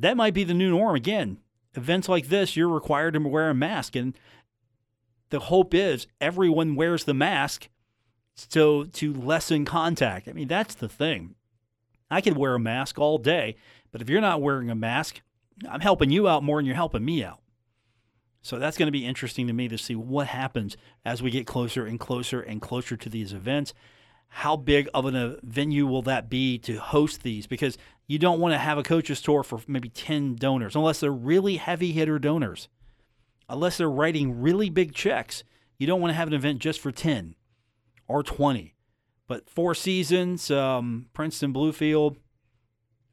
That 0.00 0.16
might 0.16 0.34
be 0.34 0.44
the 0.44 0.54
new 0.54 0.70
norm 0.70 0.96
again. 0.96 1.38
Events 1.74 2.08
like 2.08 2.28
this, 2.28 2.56
you're 2.56 2.68
required 2.68 3.14
to 3.14 3.20
wear 3.20 3.50
a 3.50 3.54
mask, 3.54 3.94
and 3.94 4.18
the 5.30 5.40
hope 5.40 5.72
is 5.72 6.06
everyone 6.20 6.74
wears 6.74 7.04
the 7.04 7.14
mask 7.14 7.68
so 8.34 8.84
to 8.84 9.12
lessen 9.12 9.64
contact. 9.64 10.28
I 10.28 10.32
mean, 10.32 10.48
that's 10.48 10.74
the 10.74 10.88
thing. 10.88 11.34
I 12.10 12.20
could 12.20 12.36
wear 12.36 12.54
a 12.54 12.60
mask 12.60 12.98
all 12.98 13.18
day, 13.18 13.56
but 13.92 14.02
if 14.02 14.08
you're 14.08 14.20
not 14.20 14.42
wearing 14.42 14.70
a 14.70 14.74
mask, 14.74 15.20
I'm 15.68 15.80
helping 15.80 16.10
you 16.10 16.26
out 16.26 16.42
more 16.42 16.58
than 16.58 16.66
you're 16.66 16.74
helping 16.74 17.04
me 17.04 17.22
out. 17.22 17.40
So 18.42 18.58
that's 18.58 18.78
going 18.78 18.86
to 18.86 18.92
be 18.92 19.06
interesting 19.06 19.46
to 19.46 19.52
me 19.52 19.68
to 19.68 19.76
see 19.76 19.94
what 19.94 20.28
happens 20.28 20.76
as 21.04 21.22
we 21.22 21.30
get 21.30 21.46
closer 21.46 21.84
and 21.84 22.00
closer 22.00 22.40
and 22.40 22.60
closer 22.60 22.96
to 22.96 23.08
these 23.08 23.32
events. 23.32 23.74
How 24.28 24.56
big 24.56 24.88
of 24.94 25.04
a 25.06 25.38
venue 25.42 25.86
will 25.86 26.02
that 26.02 26.30
be 26.30 26.56
to 26.60 26.78
host 26.78 27.22
these? 27.22 27.46
Because 27.46 27.76
you 28.10 28.18
don't 28.18 28.40
want 28.40 28.52
to 28.52 28.58
have 28.58 28.76
a 28.76 28.82
coaches 28.82 29.22
tour 29.22 29.44
for 29.44 29.60
maybe 29.68 29.88
10 29.88 30.34
donors 30.34 30.74
unless 30.74 30.98
they're 30.98 31.12
really 31.12 31.58
heavy 31.58 31.92
hitter 31.92 32.18
donors. 32.18 32.66
Unless 33.48 33.76
they're 33.76 33.88
writing 33.88 34.40
really 34.40 34.68
big 34.68 34.92
checks, 34.92 35.44
you 35.78 35.86
don't 35.86 36.00
want 36.00 36.10
to 36.10 36.16
have 36.16 36.26
an 36.26 36.34
event 36.34 36.58
just 36.58 36.80
for 36.80 36.90
10 36.90 37.36
or 38.08 38.24
20. 38.24 38.74
But 39.28 39.48
Four 39.48 39.76
Seasons, 39.76 40.50
um, 40.50 41.06
Princeton 41.12 41.54
Bluefield, 41.54 42.16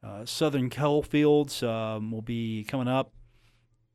uh, 0.03 0.25
Southern 0.25 0.71
Coalfields 0.71 1.61
um, 1.61 2.09
will 2.09 2.23
be 2.23 2.63
coming 2.63 2.87
up 2.87 3.11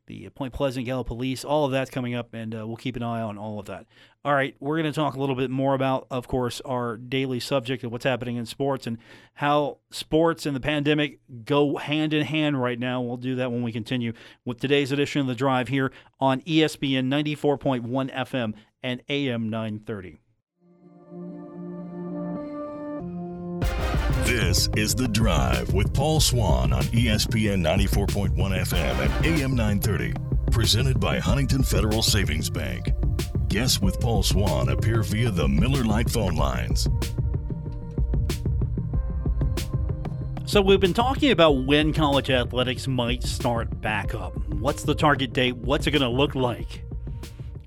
the 0.06 0.28
Point 0.30 0.52
Pleasant 0.52 0.86
Gallipolis, 0.86 1.44
all 1.44 1.64
of 1.64 1.72
that's 1.72 1.90
coming 1.90 2.14
up, 2.14 2.34
and 2.34 2.54
uh, 2.54 2.66
we'll 2.66 2.76
keep 2.76 2.96
an 2.96 3.02
eye 3.02 3.20
on 3.20 3.38
all 3.38 3.58
of 3.58 3.66
that. 3.66 3.86
All 4.24 4.34
right, 4.34 4.54
we're 4.60 4.80
going 4.80 4.92
to 4.92 4.94
talk 4.94 5.14
a 5.14 5.20
little 5.20 5.34
bit 5.34 5.50
more 5.50 5.74
about, 5.74 6.06
of 6.10 6.28
course, 6.28 6.60
our 6.64 6.96
daily 6.96 7.40
subject 7.40 7.82
of 7.82 7.90
what's 7.92 8.04
happening 8.04 8.36
in 8.36 8.46
sports 8.46 8.86
and 8.86 8.98
how 9.34 9.78
sports 9.90 10.46
and 10.46 10.54
the 10.54 10.60
pandemic 10.60 11.18
go 11.44 11.76
hand 11.76 12.14
in 12.14 12.24
hand 12.24 12.60
right 12.60 12.78
now. 12.78 13.00
We'll 13.00 13.16
do 13.16 13.34
that 13.36 13.50
when 13.50 13.62
we 13.62 13.72
continue 13.72 14.12
with 14.44 14.60
today's 14.60 14.92
edition 14.92 15.22
of 15.22 15.26
The 15.26 15.34
Drive 15.34 15.68
here 15.68 15.92
on 16.20 16.40
ESPN 16.42 17.08
94.1 17.08 18.14
FM 18.14 18.54
and 18.82 19.02
AM 19.08 19.48
930. 19.48 20.21
This 24.34 24.70
is 24.78 24.94
The 24.94 25.08
Drive 25.08 25.74
with 25.74 25.92
Paul 25.92 26.18
Swann 26.18 26.72
on 26.72 26.84
ESPN 26.84 27.60
94.1 27.60 28.34
FM 28.34 28.98
and 28.98 29.26
AM 29.26 29.54
930. 29.54 30.14
Presented 30.50 30.98
by 30.98 31.18
Huntington 31.18 31.62
Federal 31.62 32.02
Savings 32.02 32.48
Bank. 32.48 32.94
Guests 33.48 33.82
with 33.82 34.00
Paul 34.00 34.22
Swann 34.22 34.70
appear 34.70 35.02
via 35.02 35.30
the 35.30 35.46
Miller 35.46 35.84
Lite 35.84 36.08
phone 36.08 36.34
lines. 36.34 36.88
So, 40.46 40.62
we've 40.62 40.80
been 40.80 40.94
talking 40.94 41.30
about 41.30 41.66
when 41.66 41.92
college 41.92 42.30
athletics 42.30 42.88
might 42.88 43.22
start 43.22 43.82
back 43.82 44.14
up. 44.14 44.32
What's 44.48 44.82
the 44.82 44.94
target 44.94 45.34
date? 45.34 45.58
What's 45.58 45.86
it 45.86 45.90
going 45.90 46.00
to 46.00 46.08
look 46.08 46.34
like? 46.34 46.84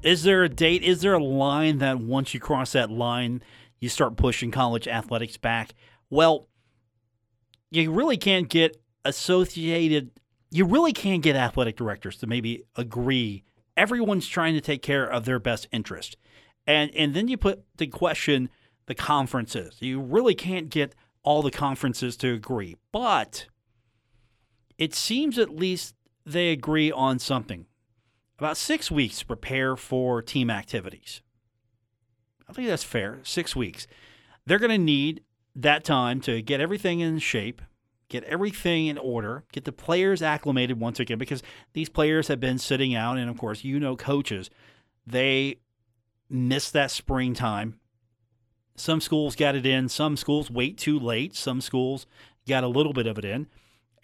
Is 0.02 0.24
there 0.24 0.44
a 0.44 0.50
date? 0.50 0.82
Is 0.82 1.02
there 1.02 1.14
a 1.14 1.24
line 1.24 1.78
that 1.78 2.00
once 2.00 2.34
you 2.34 2.40
cross 2.40 2.72
that 2.72 2.90
line, 2.90 3.44
you 3.80 3.88
start 3.88 4.18
pushing 4.18 4.50
college 4.50 4.88
athletics 4.88 5.38
back? 5.38 5.76
Well, 6.10 6.48
you 7.72 7.92
really 7.92 8.18
can't 8.18 8.50
get 8.50 8.78
associated, 9.04 10.12
you 10.52 10.66
really 10.66 10.94
can't 10.94 11.22
get 11.22 11.36
athletic 11.36 11.76
directors 11.76 12.18
to 12.18 12.28
maybe 12.28 12.64
agree. 12.76 13.44
Everyone's 13.78 14.28
trying 14.28 14.54
to 14.54 14.62
take 14.62 14.82
care 14.82 15.06
of 15.06 15.26
their 15.26 15.40
best 15.40 15.68
interest. 15.72 16.18
And, 16.68 16.94
and 16.96 17.14
then 17.14 17.28
you 17.28 17.38
put 17.38 17.64
the 17.78 17.88
question 17.88 18.50
the 18.88 18.96
conferences. 18.96 19.78
You 19.80 20.00
really 20.00 20.36
can't 20.36 20.70
get 20.70 20.96
all 21.24 21.42
the 21.42 21.52
conferences 21.52 22.16
to 22.18 22.34
agree. 22.34 22.76
But 22.92 23.48
it 24.78 24.94
seems 24.94 25.38
at 25.38 25.56
least 25.56 25.96
they 26.26 26.52
agree 26.52 26.92
on 26.92 27.20
something. 27.20 27.66
About 28.38 28.58
six 28.58 28.92
weeks 28.92 29.20
to 29.20 29.26
prepare 29.26 29.76
for 29.76 30.22
team 30.22 30.50
activities. 30.50 31.22
I 32.48 32.54
think 32.54 32.68
that's 32.68 32.84
fair. 32.84 33.20
Six 33.24 33.56
weeks. 33.56 33.88
They're 34.46 34.60
going 34.60 34.72
to 34.72 34.78
need 34.78 35.22
that 35.56 35.84
time 35.84 36.20
to 36.22 36.42
get 36.42 36.60
everything 36.60 37.00
in 37.00 37.20
shape, 37.20 37.62
get 38.10 38.24
everything 38.26 38.88
in 38.88 38.98
order, 38.98 39.44
get 39.52 39.66
the 39.66 39.72
players 39.72 40.22
acclimated 40.22 40.80
once 40.80 41.00
again, 41.00 41.18
because 41.18 41.42
these 41.74 41.90
players 41.90 42.28
have 42.28 42.40
been 42.40 42.58
sitting 42.58 42.94
out. 42.94 43.18
And 43.18 43.30
of 43.30 43.38
course, 43.38 43.64
you 43.64 43.80
know, 43.80 43.96
coaches, 43.96 44.50
they 45.08 45.58
miss 46.30 46.70
that 46.72 46.92
springtime. 46.92 47.80
Some 48.76 49.00
schools 49.00 49.36
got 49.36 49.56
it 49.56 49.66
in, 49.66 49.88
some 49.88 50.18
schools 50.18 50.52
wait 50.52 50.78
too 50.78 51.00
late, 51.00 51.36
some 51.36 51.62
schools 51.62 52.06
got 52.48 52.64
a 52.64 52.68
little 52.68 52.94
bit 52.94 53.08
of 53.08 53.18
it 53.18 53.26
in. 53.26 53.48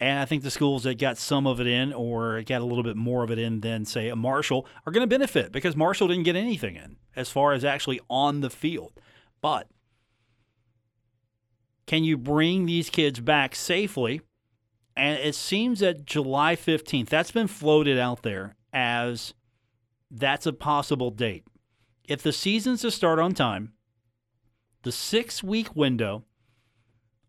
And 0.00 0.18
I 0.18 0.24
think 0.24 0.42
the 0.42 0.50
schools 0.50 0.82
that 0.82 0.98
got 0.98 1.16
some 1.16 1.46
of 1.46 1.60
it 1.60 1.66
in 1.68 1.92
or 1.92 2.42
got 2.42 2.60
a 2.60 2.64
little 2.64 2.82
bit 2.82 2.96
more 2.96 3.22
of 3.22 3.30
it 3.30 3.38
in 3.38 3.60
than, 3.60 3.84
say, 3.84 4.08
a 4.08 4.16
Marshall 4.16 4.66
are 4.84 4.90
going 4.92 5.04
to 5.04 5.06
benefit 5.06 5.52
because 5.52 5.76
Marshall 5.76 6.08
didn't 6.08 6.24
get 6.24 6.34
anything 6.34 6.74
in 6.74 6.96
as 7.14 7.30
far 7.30 7.52
as 7.52 7.64
actually 7.64 8.00
on 8.10 8.40
the 8.40 8.50
field. 8.50 8.92
But 9.40 9.68
can 11.92 12.04
you 12.04 12.16
bring 12.16 12.64
these 12.64 12.88
kids 12.88 13.20
back 13.20 13.54
safely? 13.54 14.22
And 14.96 15.18
it 15.18 15.34
seems 15.34 15.80
that 15.80 16.06
July 16.06 16.56
15th, 16.56 17.10
that's 17.10 17.32
been 17.32 17.48
floated 17.48 17.98
out 17.98 18.22
there 18.22 18.56
as 18.72 19.34
that's 20.10 20.46
a 20.46 20.54
possible 20.54 21.10
date. 21.10 21.44
If 22.08 22.22
the 22.22 22.32
season's 22.32 22.80
to 22.80 22.90
start 22.90 23.18
on 23.18 23.34
time, 23.34 23.74
the 24.84 24.90
six 24.90 25.42
week 25.42 25.76
window 25.76 26.24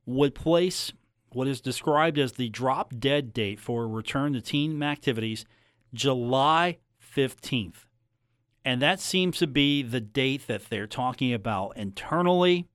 would 0.06 0.34
place 0.34 0.94
what 1.34 1.50
is 1.50 1.60
described 1.60 2.18
as 2.18 2.32
the 2.32 2.48
drop 2.48 2.94
dead 2.98 3.34
date 3.34 3.60
for 3.60 3.86
return 3.86 4.32
to 4.32 4.40
team 4.40 4.82
activities 4.82 5.44
July 5.94 6.78
15th. 7.14 7.84
And 8.64 8.82
that 8.82 9.02
seems 9.02 9.40
to 9.40 9.48
be 9.48 9.84
the 9.84 10.00
date 10.00 10.48
that 10.48 10.70
they're 10.70 10.88
talking 10.88 11.34
about 11.34 11.76
internally 11.76 12.70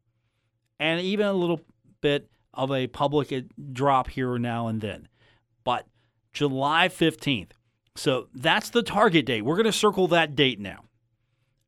and 0.78 1.00
even 1.00 1.26
a 1.26 1.32
little 1.32 1.62
bit 2.00 2.28
of 2.54 2.70
a 2.72 2.86
public 2.86 3.32
drop 3.72 4.10
here 4.10 4.38
now 4.38 4.68
and 4.68 4.80
then. 4.80 5.08
But 5.64 5.86
July 6.32 6.88
15th. 6.88 7.50
So 7.96 8.28
that's 8.34 8.70
the 8.70 8.82
target 8.82 9.26
date. 9.26 9.42
We're 9.42 9.56
going 9.56 9.66
to 9.66 9.72
circle 9.72 10.08
that 10.08 10.36
date 10.36 10.60
now. 10.60 10.84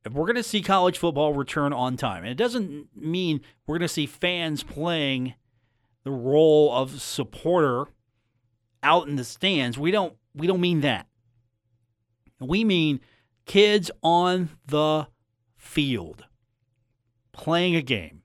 If 0.04 0.12
we're 0.12 0.26
going 0.26 0.36
to 0.36 0.42
see 0.42 0.62
college 0.62 0.96
football 0.96 1.34
return 1.34 1.72
on 1.72 1.96
time, 1.96 2.22
and 2.22 2.30
it 2.30 2.36
doesn't 2.36 2.88
mean 2.96 3.40
we're 3.66 3.78
going 3.78 3.88
to 3.88 3.92
see 3.92 4.06
fans 4.06 4.62
playing 4.62 5.34
the 6.04 6.10
role 6.10 6.72
of 6.72 7.02
supporter 7.02 7.86
out 8.82 9.08
in 9.08 9.16
the 9.16 9.24
stands. 9.24 9.78
We 9.78 9.90
don't 9.90 10.14
we 10.34 10.46
don't 10.46 10.60
mean 10.60 10.80
that. 10.80 11.06
We 12.38 12.64
mean 12.64 13.00
kids 13.44 13.90
on 14.02 14.50
the 14.66 15.08
field 15.56 16.24
playing 17.32 17.76
a 17.76 17.82
game. 17.82 18.22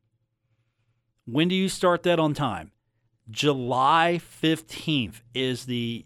When 1.26 1.48
do 1.48 1.56
you 1.56 1.70
start 1.70 2.04
that 2.04 2.20
on 2.20 2.34
time? 2.34 2.72
July 3.30 4.22
15th 4.42 5.22
is 5.34 5.66
the 5.66 6.06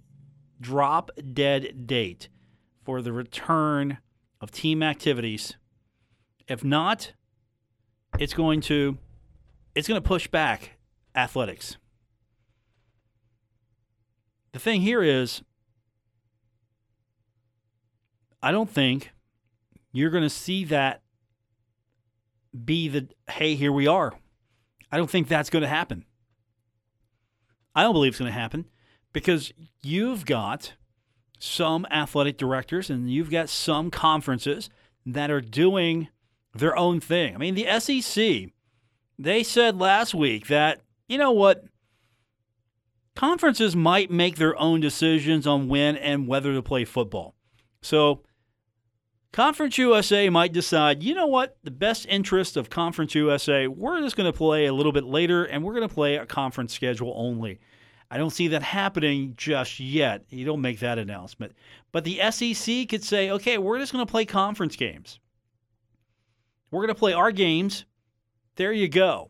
drop 0.61 1.11
dead 1.33 1.85
date 1.85 2.29
for 2.83 3.01
the 3.01 3.11
return 3.11 3.97
of 4.39 4.51
team 4.51 4.81
activities. 4.81 5.55
If 6.47 6.63
not, 6.63 7.11
it's 8.17 8.33
going 8.33 8.61
to 8.61 8.97
it's 9.75 9.87
going 9.87 10.01
to 10.01 10.07
push 10.07 10.27
back 10.27 10.77
athletics. 11.13 11.77
The 14.53 14.59
thing 14.59 14.81
here 14.81 15.03
is 15.03 15.41
I 18.41 18.51
don't 18.51 18.69
think 18.69 19.11
you're 19.91 20.09
going 20.09 20.23
to 20.23 20.29
see 20.29 20.63
that 20.65 21.01
be 22.65 22.87
the 22.87 23.09
hey, 23.29 23.55
here 23.55 23.71
we 23.71 23.85
are. 23.85 24.13
I 24.91 24.97
don't 24.97 25.09
think 25.09 25.27
that's 25.27 25.49
going 25.49 25.61
to 25.61 25.67
happen. 25.67 26.05
I 27.75 27.83
don't 27.83 27.93
believe 27.93 28.11
it's 28.11 28.19
going 28.19 28.31
to 28.31 28.39
happen 28.39 28.65
because 29.13 29.53
you've 29.81 30.25
got 30.25 30.73
some 31.39 31.87
athletic 31.89 32.37
directors 32.37 32.89
and 32.89 33.09
you've 33.09 33.31
got 33.31 33.49
some 33.49 33.89
conferences 33.91 34.69
that 35.05 35.31
are 35.31 35.41
doing 35.41 36.09
their 36.53 36.75
own 36.77 36.99
thing. 36.99 37.35
I 37.35 37.37
mean, 37.37 37.55
the 37.55 37.79
SEC, 37.79 38.51
they 39.17 39.43
said 39.43 39.77
last 39.77 40.13
week 40.13 40.47
that, 40.47 40.81
you 41.07 41.17
know 41.17 41.31
what? 41.31 41.63
Conferences 43.15 43.75
might 43.75 44.11
make 44.11 44.37
their 44.37 44.57
own 44.59 44.79
decisions 44.79 45.45
on 45.45 45.67
when 45.67 45.95
and 45.97 46.27
whether 46.27 46.53
to 46.53 46.61
play 46.61 46.85
football. 46.85 47.35
So 47.81 48.23
Conference 49.31 49.77
USA 49.77 50.27
might 50.29 50.53
decide, 50.53 51.03
you 51.03 51.13
know 51.13 51.27
what, 51.27 51.57
the 51.63 51.69
best 51.69 52.07
interest 52.07 52.57
of 52.57 52.69
Conference 52.69 53.13
USA, 53.13 53.67
we're 53.67 54.01
just 54.01 54.15
going 54.15 54.31
to 54.31 54.35
play 54.35 54.65
a 54.65 54.73
little 54.73 54.91
bit 54.91 55.03
later 55.03 55.45
and 55.45 55.63
we're 55.63 55.75
going 55.75 55.87
to 55.87 55.93
play 55.93 56.15
a 56.15 56.25
conference 56.25 56.73
schedule 56.73 57.13
only. 57.15 57.59
I 58.09 58.17
don't 58.17 58.31
see 58.31 58.47
that 58.47 58.63
happening 58.63 59.35
just 59.37 59.79
yet. 59.79 60.23
You 60.29 60.45
don't 60.45 60.61
make 60.61 60.79
that 60.79 60.97
announcement. 60.97 61.53
But 61.91 62.05
the 62.05 62.19
SEC 62.31 62.89
could 62.89 63.03
say, 63.03 63.29
okay, 63.29 63.59
we're 63.59 63.77
just 63.77 63.93
going 63.93 64.03
to 64.03 64.09
play 64.09 64.25
conference 64.25 64.75
games. 64.75 65.19
We're 66.71 66.81
going 66.81 66.95
to 66.95 66.99
play 66.99 67.13
our 67.13 67.31
games. 67.31 67.85
There 68.55 68.73
you 68.73 68.87
go. 68.87 69.29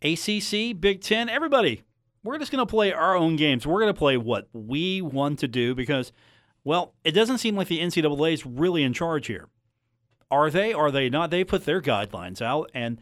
ACC, 0.00 0.80
Big 0.80 1.02
Ten, 1.02 1.28
everybody, 1.28 1.82
we're 2.22 2.38
just 2.38 2.52
going 2.52 2.64
to 2.64 2.70
play 2.70 2.92
our 2.92 3.16
own 3.16 3.34
games. 3.34 3.66
We're 3.66 3.80
going 3.80 3.92
to 3.92 3.98
play 3.98 4.16
what 4.16 4.48
we 4.52 5.02
want 5.02 5.40
to 5.40 5.48
do 5.48 5.74
because– 5.74 6.12
well, 6.64 6.94
it 7.04 7.12
doesn't 7.12 7.38
seem 7.38 7.56
like 7.56 7.68
the 7.68 7.80
NCAA 7.80 8.34
is 8.34 8.46
really 8.46 8.82
in 8.82 8.92
charge 8.92 9.26
here. 9.26 9.48
Are 10.30 10.50
they? 10.50 10.72
Are 10.72 10.90
they 10.90 11.08
not? 11.08 11.30
They 11.30 11.44
put 11.44 11.64
their 11.64 11.80
guidelines 11.80 12.40
out, 12.40 12.70
and 12.74 13.00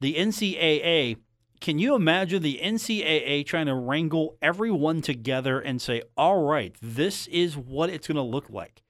the 0.00 0.14
NCAA. 0.14 1.16
Can 1.60 1.78
you 1.78 1.94
imagine 1.94 2.42
the 2.42 2.58
NCAA 2.62 3.44
trying 3.44 3.66
to 3.66 3.74
wrangle 3.74 4.38
everyone 4.40 5.02
together 5.02 5.60
and 5.60 5.82
say, 5.82 6.02
"All 6.16 6.44
right, 6.44 6.74
this 6.80 7.26
is 7.26 7.56
what 7.56 7.90
it's 7.90 8.08
going 8.08 8.16
to 8.16 8.22
look 8.22 8.48
like," 8.48 8.82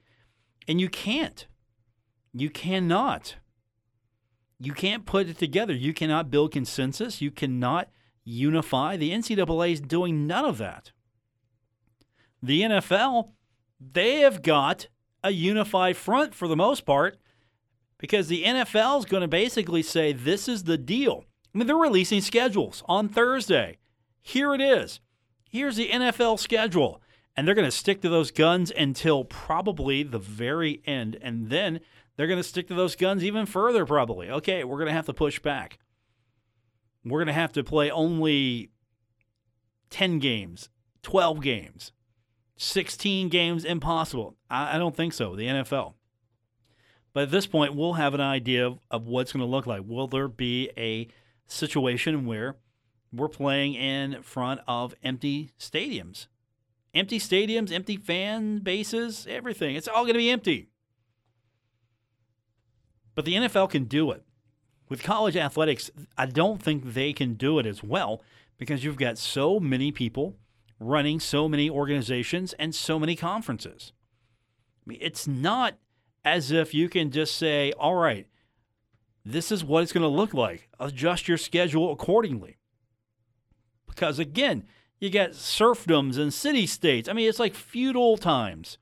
and 0.69 0.81
you 0.81 0.89
can't. 0.89 1.49
You 2.33 2.49
cannot. 2.49 3.37
You 4.61 4.73
can't 4.73 5.05
put 5.05 5.29
it 5.29 5.39
together. 5.39 5.75
You 5.75 5.93
cannot 5.93 6.31
build 6.31 6.53
consensus. 6.53 7.21
You 7.21 7.33
cannot 7.33 7.89
unify. 8.25 8.97
The 8.97 9.11
NCAA 9.11 9.73
is 9.73 9.81
doing 9.81 10.27
none 10.27 10.45
of 10.45 10.59
that. 10.59 10.93
The 12.43 12.63
NFL, 12.63 13.33
they 13.81 14.21
have 14.21 14.43
got 14.43 14.89
a 15.25 15.31
unified 15.31 15.97
front 15.97 16.35
for 16.35 16.49
the 16.49 16.57
most 16.57 16.85
part 16.85 17.19
because 17.99 18.29
the 18.29 18.45
NFL 18.45 19.01
is 19.01 19.05
going 19.05 19.23
to 19.23 19.29
basically 19.29 19.83
say 19.83 20.13
this 20.13 20.49
is 20.49 20.65
the 20.65 20.79
deal. 20.79 21.25
I 21.55 21.59
mean, 21.59 21.67
they're 21.67 21.77
releasing 21.77 22.21
schedules 22.21 22.83
on 22.87 23.09
Thursday. 23.09 23.79
Here 24.23 24.55
it 24.55 24.61
is. 24.61 25.01
Here's 25.49 25.77
the 25.77 25.89
NFL 25.89 26.39
schedule. 26.39 27.03
And 27.37 27.47
they're 27.47 27.55
going 27.55 27.67
to 27.67 27.71
stick 27.71 28.03
to 28.03 28.09
those 28.09 28.31
guns 28.31 28.71
until 28.71 29.25
probably 29.25 30.03
the 30.03 30.19
very 30.19 30.83
end. 30.85 31.17
And 31.23 31.49
then 31.49 31.81
they're 32.17 32.27
going 32.27 32.41
to 32.41 32.45
stick 32.45 32.69
to 32.69 32.75
those 32.75 32.97
guns 32.97 33.25
even 33.25 33.47
further, 33.47 33.87
probably. 33.87 34.31
Okay, 34.31 34.65
we're 34.65 34.77
going 34.77 34.89
to 34.89 34.93
have 34.93 35.07
to 35.07 35.15
push 35.15 35.39
back. 35.39 35.79
We're 37.05 37.21
going 37.21 37.29
to 37.29 37.33
have 37.33 37.53
to 37.53 37.65
play 37.65 37.91
only 37.91 38.71
10 39.91 40.19
games, 40.19 40.69
12 41.03 41.41
games, 41.41 41.93
16 42.63 43.31
games, 43.31 43.65
impossible. 43.65 44.37
I, 44.51 44.77
I 44.77 44.79
don't 44.79 44.95
think 44.95 45.15
so, 45.15 45.35
the 45.35 45.47
NFL. 45.47 45.95
But 47.15 47.23
at 47.23 47.31
this 47.31 47.47
point, 47.47 47.75
we'll 47.75 47.95
have 47.95 48.13
an 48.13 48.21
idea 48.21 48.67
of, 48.67 48.79
of 48.91 49.07
what's 49.07 49.33
going 49.33 49.41
to 49.41 49.47
look 49.47 49.67
like. 49.67 49.83
Will 49.87 50.07
there 50.07 50.29
be 50.29 50.71
a 50.77 51.09
situation 51.47 52.27
where 52.27 52.57
we're 53.11 53.29
playing 53.29 53.77
in 53.77 54.23
front 54.23 54.61
of 54.69 54.95
empty 55.03 55.53
stadiums? 55.59 56.27
Empty 56.93 57.19
stadiums, 57.19 57.73
empty 57.73 57.97
fan 57.97 58.59
bases, 58.59 59.27
everything. 59.31 59.75
It's 59.75 59.89
all 59.89 60.03
going 60.05 60.13
to 60.13 60.19
be 60.19 60.31
empty. 60.31 60.69
But 63.15 63.25
the 63.25 63.37
NFL 63.37 63.71
can 63.71 63.85
do 63.85 64.11
it. 64.11 64.23
With 64.91 65.03
college 65.03 65.37
athletics, 65.37 65.91
I 66.19 66.27
don't 66.27 66.63
think 66.63 66.93
they 66.93 67.15
can 67.15 67.35
do 67.35 67.59
it 67.59 67.65
as 67.65 67.83
well 67.83 68.21
because 68.59 68.85
you've 68.85 68.99
got 68.99 69.17
so 69.17 69.59
many 69.59 69.93
people 69.93 70.37
running 70.81 71.21
so 71.21 71.49
many 71.49 71.71
organizations 71.71 72.55
and 72.55 72.75
so 72.75 72.99
many 72.99 73.15
conferences. 73.15 73.93
I 74.85 74.91
mean, 74.91 74.99
it's 75.01 75.29
not 75.29 75.75
as 76.25 76.51
if 76.51 76.75
you 76.75 76.89
can 76.89 77.11
just 77.11 77.37
say, 77.37 77.73
all 77.73 77.95
right, 77.95 78.27
this 79.25 79.53
is 79.53 79.63
what 79.63 79.83
it's 79.83 79.93
going 79.93 80.03
to 80.03 80.09
look 80.09 80.35
like. 80.35 80.69
Adjust 80.81 81.29
your 81.29 81.37
schedule 81.37 81.93
accordingly. 81.93 82.57
Because 83.87 84.19
again, 84.19 84.65
you 84.99 85.11
got 85.11 85.31
serfdoms 85.31 86.19
and 86.19 86.33
city 86.33 86.67
states. 86.67 87.09
I 87.09 87.13
mean, 87.13 87.29
it's 87.29 87.39
like 87.39 87.55
feudal 87.55 88.17
times 88.17 88.79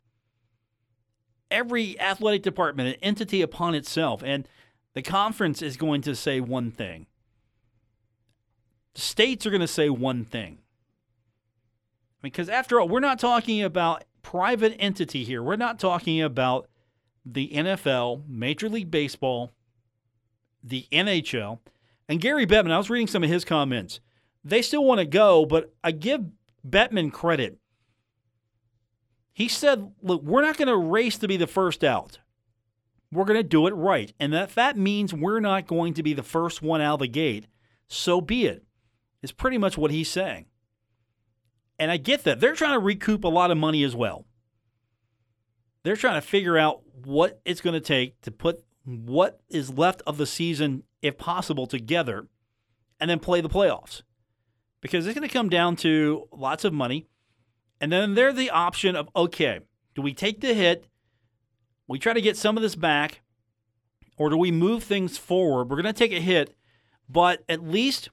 every 1.51 1.99
athletic 2.01 2.43
department, 2.43 2.89
an 2.89 3.03
entity 3.03 3.43
upon 3.43 3.75
itself. 3.75 4.23
And 4.23 4.49
the 4.95 5.03
conference 5.03 5.63
is 5.63 5.77
going 5.77 6.03
to 6.03 6.15
say 6.15 6.41
one 6.41 6.71
thing. 6.71 7.07
The 8.95 9.01
states 9.01 9.47
are 9.47 9.51
going 9.51 9.61
to 9.61 9.69
say 9.69 9.89
one 9.89 10.25
thing. 10.25 10.59
Because 12.23 12.49
after 12.49 12.81
all, 12.81 12.89
we're 12.89 13.01
not 13.01 13.19
talking 13.19 13.63
about 13.63 14.05
private 14.23 14.77
entity 14.79 15.25
here. 15.25 15.43
We're 15.43 15.57
not 15.57 15.79
talking 15.79 16.21
about 16.21 16.69
the 17.25 17.51
NFL, 17.51 18.29
Major 18.29 18.69
League 18.69 18.91
Baseball, 18.91 19.53
the 20.63 20.87
NHL. 20.91 21.61
And 22.09 22.21
Gary 22.21 22.47
Bettman, 22.47 22.73
I 22.73 22.79
was 22.79 22.91
reading 22.91 23.07
some 23.07 23.23
of 23.23 23.31
his 23.31 23.45
comments. 23.45 24.01
They 24.43 24.63
still 24.63 24.85
want 24.85 24.99
to 24.99 25.07
go, 25.07 25.47
but 25.47 25.73
I 25.85 25.93
give 25.93 26.25
Bettman 26.67 27.13
credit 27.13 27.59
he 29.39 29.47
said, 29.47 29.93
look, 30.03 30.21
we're 30.25 30.43
not 30.43 30.57
going 30.57 30.67
to 30.67 30.77
race 30.77 31.17
to 31.19 31.29
be 31.29 31.37
the 31.37 31.47
first 31.47 31.85
out. 31.85 32.19
We're 33.13 33.25
going 33.25 33.39
to 33.39 33.45
do 33.45 33.69
it 33.69 33.71
right. 33.71 34.13
And 34.19 34.35
if 34.35 34.53
that 34.57 34.77
means 34.77 35.15
we're 35.15 35.39
not 35.39 35.69
going 35.69 35.95
to 35.95 36.03
be 36.03 36.13
the 36.13 36.25
first 36.25 36.61
one 36.61 36.81
out 36.81 36.95
of 36.95 36.99
the 36.99 37.07
gate, 37.07 37.47
so 37.87 38.21
be 38.21 38.47
it." 38.47 38.57
it, 38.57 38.65
is 39.23 39.31
pretty 39.31 39.57
much 39.57 39.79
what 39.79 39.93
he's 39.93 40.11
saying. 40.11 40.47
And 41.79 41.91
I 41.91 41.97
get 41.97 42.25
that. 42.25 42.41
They're 42.41 42.55
trying 42.55 42.75
to 42.75 42.85
recoup 42.85 43.25
a 43.25 43.29
lot 43.29 43.51
of 43.51 43.57
money 43.57 43.85
as 43.85 43.95
well. 43.95 44.27
They're 45.85 45.97
trying 45.97 46.21
to 46.21 46.27
figure 46.27 46.59
out 46.59 46.83
what 47.05 47.41
it's 47.45 47.61
going 47.61 47.75
to 47.75 47.81
take 47.81 48.21
to 48.23 48.31
put 48.31 48.65
what 48.85 49.41
is 49.49 49.71
left 49.71 50.03
of 50.07 50.17
the 50.17 50.27
season, 50.27 50.83
if 51.03 51.19
possible, 51.19 51.67
together 51.67 52.27
and 52.99 53.09
then 53.09 53.21
play 53.21 53.41
the 53.41 53.49
playoffs. 53.49 54.03
Because 54.81 55.07
it's 55.07 55.19
going 55.19 55.29
to 55.29 55.33
come 55.33 55.49
down 55.49 55.77
to 55.77 56.29
lots 56.33 56.65
of 56.65 56.73
money. 56.73 57.07
And 57.81 57.93
then 57.93 58.15
there's 58.15 58.35
the 58.35 58.51
option 58.51 58.97
of 58.97 59.09
okay, 59.15 59.61
do 59.95 60.03
we 60.03 60.15
take 60.15 60.41
the 60.41 60.55
hit? 60.55 60.87
We 61.87 61.99
try 61.99 62.13
to 62.13 62.21
get 62.21 62.37
some 62.37 62.57
of 62.57 62.63
this 62.63 62.75
back, 62.75 63.23
or 64.17 64.31
do 64.31 64.37
we 64.37 64.51
move 64.51 64.83
things 64.83 65.17
forward? 65.17 65.71
We're 65.71 65.81
going 65.81 65.87
to 65.87 65.93
take 65.93 66.13
a 66.13 66.21
hit, 66.21 66.55
but 67.09 67.43
at 67.49 67.67
least 67.67 68.11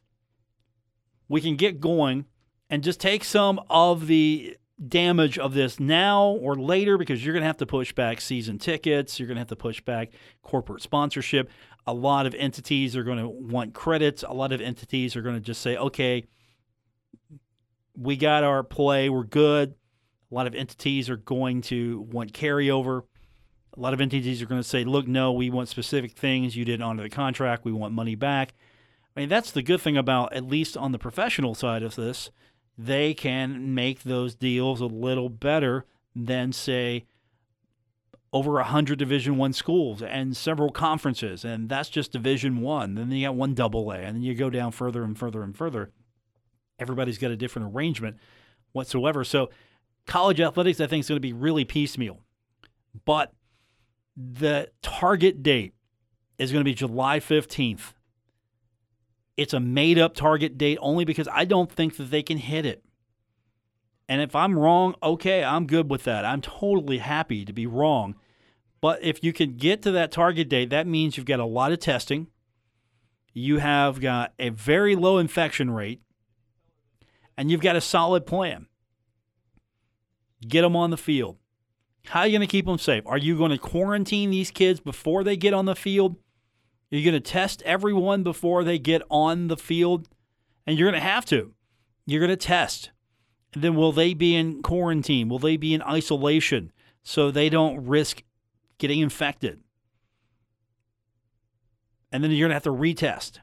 we 1.27 1.41
can 1.41 1.55
get 1.55 1.79
going 1.79 2.25
and 2.69 2.83
just 2.83 2.99
take 2.99 3.23
some 3.23 3.59
of 3.69 4.07
the 4.07 4.57
damage 4.87 5.39
of 5.39 5.53
this 5.53 5.79
now 5.79 6.25
or 6.25 6.55
later 6.55 6.97
because 6.97 7.23
you're 7.23 7.33
going 7.33 7.41
to 7.41 7.47
have 7.47 7.57
to 7.57 7.65
push 7.65 7.93
back 7.93 8.19
season 8.19 8.59
tickets. 8.59 9.19
You're 9.19 9.27
going 9.27 9.35
to 9.35 9.41
have 9.41 9.47
to 9.49 9.55
push 9.55 9.81
back 9.81 10.11
corporate 10.41 10.81
sponsorship. 10.81 11.49
A 11.87 11.93
lot 11.93 12.25
of 12.25 12.33
entities 12.35 12.95
are 12.97 13.03
going 13.03 13.19
to 13.19 13.27
want 13.27 13.73
credits. 13.73 14.23
A 14.23 14.33
lot 14.33 14.51
of 14.51 14.59
entities 14.59 15.15
are 15.15 15.21
going 15.21 15.35
to 15.35 15.41
just 15.41 15.61
say, 15.61 15.77
okay, 15.77 16.25
we 17.95 18.17
got 18.17 18.43
our 18.43 18.63
play, 18.63 19.09
we're 19.09 19.23
good. 19.23 19.75
A 20.31 20.35
lot 20.35 20.47
of 20.47 20.55
entities 20.55 21.09
are 21.09 21.17
going 21.17 21.61
to 21.63 22.01
want 22.11 22.33
carryover. 22.33 23.03
A 23.77 23.79
lot 23.79 23.93
of 23.93 24.01
entities 24.01 24.41
are 24.41 24.45
going 24.45 24.61
to 24.61 24.67
say, 24.67 24.83
look, 24.83 25.07
no, 25.07 25.31
we 25.31 25.49
want 25.49 25.69
specific 25.69 26.13
things. 26.13 26.55
You 26.55 26.65
didn't 26.65 26.81
honor 26.81 27.03
the 27.03 27.09
contract. 27.09 27.63
We 27.63 27.71
want 27.71 27.93
money 27.93 28.15
back. 28.15 28.53
I 29.15 29.19
mean, 29.21 29.29
that's 29.29 29.51
the 29.51 29.61
good 29.61 29.79
thing 29.79 29.95
about, 29.95 30.33
at 30.33 30.45
least 30.45 30.75
on 30.75 30.91
the 30.91 30.99
professional 30.99 31.55
side 31.55 31.83
of 31.83 31.95
this, 31.95 32.31
they 32.77 33.13
can 33.13 33.73
make 33.73 34.03
those 34.03 34.35
deals 34.35 34.81
a 34.81 34.85
little 34.85 35.29
better 35.29 35.85
than, 36.15 36.51
say, 36.51 37.05
over 38.33 38.53
100 38.53 38.99
division 38.99 39.37
one 39.37 39.53
schools 39.53 40.01
and 40.01 40.35
several 40.35 40.69
conferences 40.69 41.45
and 41.45 41.69
that's 41.69 41.87
just 41.87 42.11
division 42.11 42.59
one 42.59 42.93
then 42.95 43.09
you 43.09 43.25
got 43.25 43.33
one 43.33 43.53
double 43.53 43.89
a 43.91 43.95
and 43.95 44.17
then 44.17 44.23
you 44.23 44.35
go 44.35 44.49
down 44.49 44.73
further 44.73 45.03
and 45.03 45.17
further 45.17 45.41
and 45.41 45.55
further 45.55 45.89
everybody's 46.79 47.17
got 47.17 47.31
a 47.31 47.37
different 47.37 47.73
arrangement 47.73 48.17
whatsoever. 48.71 49.23
So 49.23 49.49
college 50.05 50.39
athletics, 50.39 50.79
I 50.79 50.87
think, 50.87 51.01
is 51.01 51.07
going 51.09 51.17
to 51.17 51.21
be 51.21 51.33
really 51.33 51.65
piecemeal. 51.65 52.19
But 53.05 53.33
the 54.15 54.69
target 54.81 55.43
date 55.43 55.73
is 56.37 56.51
going 56.51 56.61
to 56.61 56.69
be 56.69 56.73
July 56.73 57.19
15th. 57.19 57.93
It's 59.37 59.53
a 59.53 59.59
made 59.59 59.99
up 59.99 60.15
target 60.15 60.57
date 60.57 60.77
only 60.81 61.05
because 61.05 61.27
I 61.31 61.45
don't 61.45 61.71
think 61.71 61.97
that 61.97 62.11
they 62.11 62.23
can 62.23 62.37
hit 62.37 62.65
it. 62.65 62.83
And 64.07 64.21
if 64.21 64.35
I'm 64.35 64.57
wrong, 64.57 64.95
okay, 65.01 65.43
I'm 65.43 65.67
good 65.67 65.89
with 65.89 66.03
that. 66.03 66.25
I'm 66.25 66.41
totally 66.41 66.99
happy 66.99 67.43
to 67.43 67.53
be 67.53 67.65
wrong. 67.65 68.15
But 68.81 69.03
if 69.03 69.23
you 69.23 69.33
can 69.33 69.57
get 69.57 69.81
to 69.81 69.91
that 69.91 70.11
target 70.11 70.47
date, 70.47 70.69
that 70.69 70.87
means 70.87 71.17
you've 71.17 71.25
got 71.25 71.39
a 71.39 71.45
lot 71.45 71.71
of 71.71 71.79
testing. 71.79 72.27
You 73.33 73.57
have 73.57 73.99
got 73.99 74.33
a 74.39 74.49
very 74.49 74.95
low 74.95 75.17
infection 75.17 75.71
rate 75.71 76.01
and 77.37 77.51
you've 77.51 77.61
got 77.61 77.75
a 77.75 77.81
solid 77.81 78.25
plan. 78.25 78.67
Get 80.47 80.61
them 80.61 80.75
on 80.75 80.91
the 80.91 80.97
field. 80.97 81.37
How 82.05 82.21
are 82.21 82.27
you 82.27 82.37
going 82.37 82.47
to 82.47 82.51
keep 82.51 82.65
them 82.65 82.77
safe? 82.77 83.03
Are 83.07 83.17
you 83.17 83.37
going 83.37 83.51
to 83.51 83.57
quarantine 83.57 84.29
these 84.29 84.51
kids 84.51 84.79
before 84.79 85.23
they 85.23 85.35
get 85.35 85.53
on 85.53 85.65
the 85.65 85.75
field? 85.75 86.17
Are 86.91 87.01
going 87.01 87.13
to 87.13 87.19
test 87.19 87.61
everyone 87.63 88.23
before 88.23 88.63
they 88.63 88.79
get 88.79 89.01
on 89.09 89.47
the 89.47 89.57
field? 89.57 90.07
And 90.65 90.77
you're 90.77 90.89
going 90.89 91.01
to 91.01 91.07
have 91.07 91.25
to. 91.25 91.53
You're 92.05 92.19
going 92.19 92.29
to 92.29 92.37
test. 92.37 92.91
And 93.53 93.63
then 93.63 93.75
will 93.75 93.91
they 93.91 94.13
be 94.13 94.35
in 94.35 94.61
quarantine? 94.61 95.29
Will 95.29 95.39
they 95.39 95.57
be 95.57 95.73
in 95.73 95.81
isolation 95.81 96.71
so 97.03 97.31
they 97.31 97.49
don't 97.49 97.85
risk 97.85 98.23
getting 98.77 98.99
infected? 98.99 99.61
And 102.11 102.23
then 102.23 102.31
you're 102.31 102.47
going 102.47 102.51
to 102.51 102.55
have 102.55 102.63
to 102.63 102.69
retest. 102.69 103.39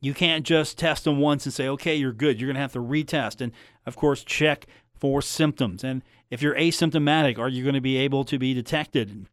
You 0.00 0.14
can't 0.14 0.46
just 0.46 0.78
test 0.78 1.04
them 1.04 1.18
once 1.18 1.44
and 1.44 1.52
say, 1.52 1.68
okay, 1.68 1.96
you're 1.96 2.12
good. 2.12 2.40
You're 2.40 2.48
going 2.48 2.54
to 2.54 2.60
have 2.60 2.72
to 2.72 2.82
retest. 2.82 3.40
And 3.40 3.52
of 3.84 3.96
course, 3.96 4.24
check 4.24 4.66
for 4.94 5.20
symptoms. 5.20 5.84
And 5.84 6.02
if 6.30 6.40
you're 6.40 6.54
asymptomatic, 6.54 7.38
are 7.38 7.48
you 7.48 7.62
going 7.64 7.74
to 7.74 7.80
be 7.80 7.96
able 7.96 8.24
to 8.24 8.38
be 8.38 8.54
detected 8.54 9.26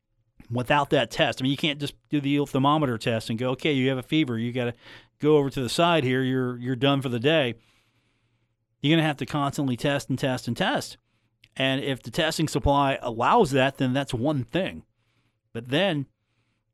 without 0.49 0.89
that 0.91 1.11
test? 1.11 1.41
I 1.41 1.43
mean, 1.43 1.51
you 1.51 1.57
can't 1.57 1.79
just 1.79 1.93
do 2.09 2.21
the 2.21 2.45
thermometer 2.45 2.97
test 2.97 3.29
and 3.29 3.39
go, 3.39 3.51
okay, 3.51 3.71
you 3.71 3.89
have 3.89 3.97
a 3.97 4.03
fever. 4.03 4.37
You 4.37 4.51
got 4.51 4.65
to 4.65 4.73
go 5.19 5.37
over 5.37 5.49
to 5.49 5.61
the 5.61 5.69
side 5.69 6.03
here. 6.03 6.21
You're, 6.21 6.57
you're 6.57 6.75
done 6.75 7.01
for 7.01 7.09
the 7.09 7.19
day. 7.19 7.55
You're 8.81 8.91
going 8.91 9.01
to 9.01 9.07
have 9.07 9.17
to 9.17 9.25
constantly 9.25 9.77
test 9.77 10.09
and 10.09 10.19
test 10.19 10.47
and 10.47 10.55
test. 10.55 10.97
And 11.55 11.83
if 11.83 12.03
the 12.03 12.11
testing 12.11 12.47
supply 12.47 12.99
allows 13.01 13.51
that, 13.51 13.77
then 13.77 13.93
that's 13.93 14.13
one 14.13 14.43
thing. 14.43 14.83
But 15.53 15.69
then 15.69 16.07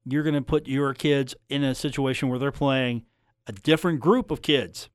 you're 0.06 0.24
going 0.24 0.36
to 0.36 0.42
put 0.42 0.68
your 0.68 0.94
kids 0.94 1.36
in 1.50 1.64
a 1.64 1.76
situation 1.76 2.30
where 2.30 2.40
they're 2.40 2.52
playing 2.52 3.06
a 3.48 3.52
different 3.52 4.00
group 4.00 4.32
of 4.32 4.42
kids. 4.42 4.90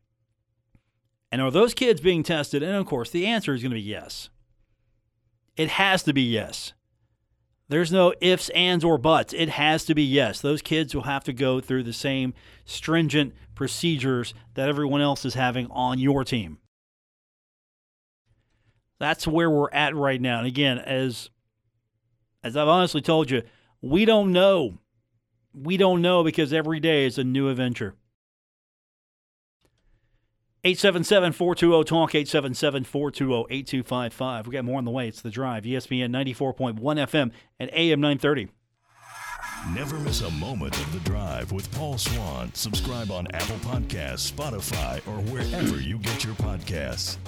And 1.30 1.40
are 1.40 1.50
those 1.50 1.74
kids 1.74 2.00
being 2.00 2.22
tested? 2.22 2.62
And 2.62 2.74
of 2.74 2.86
course, 2.86 3.10
the 3.10 3.26
answer 3.26 3.54
is 3.54 3.62
going 3.62 3.70
to 3.70 3.76
be 3.76 3.80
yes. 3.80 4.30
It 5.56 5.70
has 5.70 6.02
to 6.04 6.12
be 6.12 6.22
yes. 6.22 6.72
There's 7.68 7.90
no 7.90 8.14
ifs, 8.20 8.48
ands, 8.50 8.84
or 8.84 8.96
buts. 8.96 9.32
It 9.32 9.48
has 9.48 9.84
to 9.86 9.94
be 9.94 10.02
yes. 10.02 10.40
Those 10.40 10.62
kids 10.62 10.94
will 10.94 11.02
have 11.02 11.24
to 11.24 11.32
go 11.32 11.60
through 11.60 11.82
the 11.82 11.92
same 11.92 12.32
stringent 12.64 13.34
procedures 13.54 14.34
that 14.54 14.68
everyone 14.68 15.00
else 15.00 15.24
is 15.24 15.34
having 15.34 15.66
on 15.70 15.98
your 15.98 16.24
team. 16.24 16.58
That's 18.98 19.26
where 19.26 19.50
we're 19.50 19.70
at 19.72 19.96
right 19.96 20.20
now. 20.20 20.38
And 20.38 20.46
again, 20.46 20.78
as 20.78 21.30
as 22.42 22.56
I've 22.56 22.68
honestly 22.68 23.00
told 23.00 23.30
you, 23.30 23.42
we 23.82 24.04
don't 24.04 24.32
know. 24.32 24.78
We 25.52 25.76
don't 25.76 26.02
know 26.02 26.22
because 26.22 26.52
every 26.52 26.78
day 26.78 27.04
is 27.04 27.18
a 27.18 27.24
new 27.24 27.48
adventure. 27.48 27.94
877 30.66 31.32
420 31.32 31.84
Talk, 31.84 32.14
877 32.16 32.82
420 32.82 33.54
8255. 33.54 34.46
We 34.48 34.52
got 34.52 34.64
more 34.64 34.78
on 34.78 34.84
the 34.84 34.90
way. 34.90 35.06
It's 35.06 35.22
The 35.22 35.30
Drive, 35.30 35.62
ESPN 35.62 36.10
94.1 36.10 36.80
FM 36.80 37.30
and 37.60 37.70
AM 37.72 38.00
930. 38.00 38.48
Never 39.72 39.96
miss 40.00 40.22
a 40.22 40.30
moment 40.32 40.76
of 40.76 40.92
The 40.92 40.98
Drive 41.08 41.52
with 41.52 41.70
Paul 41.70 41.98
Swann. 41.98 42.52
Subscribe 42.54 43.12
on 43.12 43.28
Apple 43.28 43.58
Podcasts, 43.58 44.32
Spotify, 44.32 44.96
or 45.06 45.22
wherever 45.30 45.80
you 45.80 45.98
get 45.98 46.24
your 46.24 46.34
podcasts. 46.34 47.18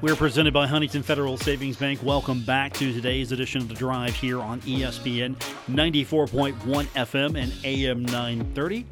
We're 0.00 0.14
presented 0.14 0.54
by 0.54 0.68
Huntington 0.68 1.02
Federal 1.02 1.38
Savings 1.38 1.76
Bank. 1.76 2.00
Welcome 2.04 2.44
back 2.44 2.72
to 2.74 2.92
today's 2.92 3.32
edition 3.32 3.62
of 3.62 3.68
The 3.68 3.74
Drive 3.74 4.14
here 4.14 4.38
on 4.38 4.60
ESPN 4.60 5.34
94.1 5.68 6.54
FM 6.54 7.36
and 7.36 7.52
AM 7.64 8.04
930. 8.04 8.86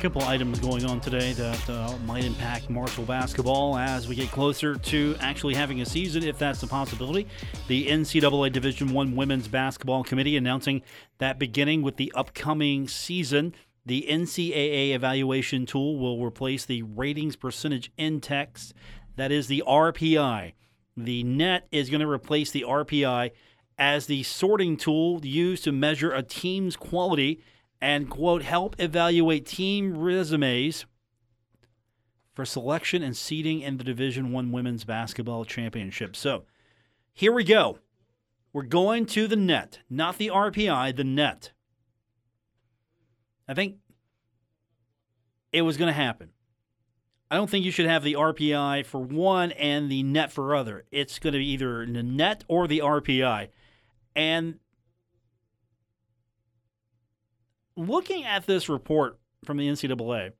Couple 0.00 0.22
items 0.22 0.58
going 0.60 0.86
on 0.86 0.98
today 0.98 1.34
that 1.34 1.68
uh, 1.68 1.94
might 2.06 2.24
impact 2.24 2.70
Marshall 2.70 3.04
basketball 3.04 3.76
as 3.76 4.08
we 4.08 4.14
get 4.14 4.30
closer 4.30 4.74
to 4.76 5.14
actually 5.20 5.52
having 5.52 5.82
a 5.82 5.84
season, 5.84 6.22
if 6.22 6.38
that's 6.38 6.62
a 6.62 6.66
possibility. 6.66 7.26
The 7.68 7.86
NCAA 7.86 8.50
Division 8.50 8.94
One 8.94 9.14
Women's 9.14 9.46
Basketball 9.46 10.02
Committee 10.02 10.38
announcing 10.38 10.80
that 11.18 11.38
beginning 11.38 11.82
with 11.82 11.98
the 11.98 12.10
upcoming 12.14 12.88
season, 12.88 13.54
the 13.84 14.06
NCAA 14.08 14.94
evaluation 14.94 15.66
tool 15.66 15.98
will 15.98 16.24
replace 16.24 16.64
the 16.64 16.80
ratings 16.82 17.36
percentage 17.36 17.92
index 17.98 18.72
that 19.16 19.30
is 19.30 19.48
the 19.48 19.62
RPI. 19.66 20.54
The 20.96 21.24
net 21.24 21.68
is 21.70 21.90
going 21.90 22.00
to 22.00 22.08
replace 22.08 22.50
the 22.50 22.64
RPI 22.66 23.32
as 23.76 24.06
the 24.06 24.22
sorting 24.22 24.78
tool 24.78 25.20
used 25.26 25.64
to 25.64 25.72
measure 25.72 26.10
a 26.10 26.22
team's 26.22 26.74
quality 26.74 27.42
and, 27.80 28.10
quote, 28.10 28.42
help 28.42 28.76
evaluate 28.78 29.46
team 29.46 29.96
resumes 29.96 30.86
for 32.34 32.44
selection 32.44 33.02
and 33.02 33.16
seeding 33.16 33.60
in 33.60 33.76
the 33.76 33.84
Division 33.84 34.32
One 34.32 34.52
Women's 34.52 34.84
Basketball 34.84 35.44
Championship. 35.44 36.14
So 36.14 36.44
here 37.12 37.32
we 37.32 37.44
go. 37.44 37.78
We're 38.52 38.62
going 38.62 39.06
to 39.06 39.26
the 39.26 39.36
net, 39.36 39.80
not 39.88 40.18
the 40.18 40.28
RPI, 40.28 40.96
the 40.96 41.04
net. 41.04 41.52
I 43.46 43.54
think 43.54 43.76
it 45.52 45.62
was 45.62 45.76
going 45.76 45.88
to 45.88 45.92
happen. 45.92 46.30
I 47.30 47.36
don't 47.36 47.48
think 47.48 47.64
you 47.64 47.70
should 47.70 47.86
have 47.86 48.02
the 48.02 48.14
RPI 48.14 48.86
for 48.86 49.00
one 49.00 49.52
and 49.52 49.90
the 49.90 50.02
net 50.02 50.32
for 50.32 50.54
other. 50.54 50.84
It's 50.90 51.20
going 51.20 51.32
to 51.32 51.38
be 51.38 51.46
either 51.50 51.86
the 51.86 52.02
net 52.02 52.42
or 52.48 52.66
the 52.66 52.80
RPI. 52.80 53.48
And 54.16 54.58
looking 57.88 58.24
at 58.24 58.46
this 58.46 58.68
report 58.68 59.18
from 59.44 59.56
the 59.56 59.68
NCAA, 59.68 60.32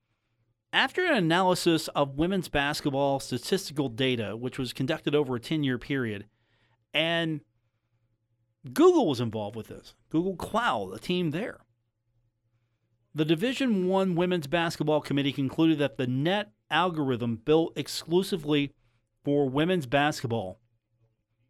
after 0.73 1.05
an 1.05 1.15
analysis 1.15 1.87
of 1.89 2.17
women's 2.17 2.47
basketball 2.47 3.19
statistical 3.19 3.89
data, 3.89 4.37
which 4.37 4.57
was 4.57 4.73
conducted 4.73 5.15
over 5.15 5.35
a 5.35 5.39
10 5.39 5.63
year 5.63 5.77
period, 5.77 6.25
and 6.93 7.41
Google 8.71 9.07
was 9.07 9.19
involved 9.19 9.55
with 9.55 9.67
this, 9.67 9.95
Google 10.09 10.35
Cloud, 10.35 10.93
a 10.93 10.99
team 10.99 11.31
there. 11.31 11.61
The 13.13 13.25
Division 13.25 13.87
1 13.87 14.15
Women's 14.15 14.47
Basketball 14.47 15.01
Committee 15.01 15.33
concluded 15.33 15.79
that 15.79 15.97
the 15.97 16.07
net 16.07 16.51
algorithm 16.69 17.35
built 17.35 17.77
exclusively 17.77 18.71
for 19.25 19.49
women's 19.49 19.85
basketball 19.85 20.61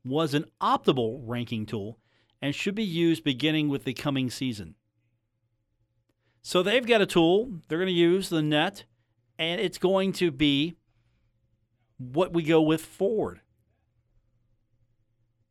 was 0.03 0.33
an 0.33 0.45
optimal 0.59 1.21
ranking 1.23 1.67
tool 1.67 1.99
and 2.41 2.55
should 2.55 2.73
be 2.73 2.83
used 2.83 3.23
beginning 3.23 3.69
with 3.69 3.83
the 3.83 3.93
coming 3.93 4.31
season. 4.31 4.73
So 6.41 6.63
they've 6.63 6.85
got 6.85 7.01
a 7.01 7.05
tool, 7.05 7.59
they're 7.67 7.77
going 7.77 7.87
to 7.87 7.93
use 7.93 8.29
the 8.29 8.41
net, 8.41 8.85
and 9.37 9.61
it's 9.61 9.77
going 9.77 10.11
to 10.13 10.31
be 10.31 10.75
what 11.97 12.33
we 12.33 12.43
go 12.43 12.61
with 12.61 12.81
forward. 12.81 13.41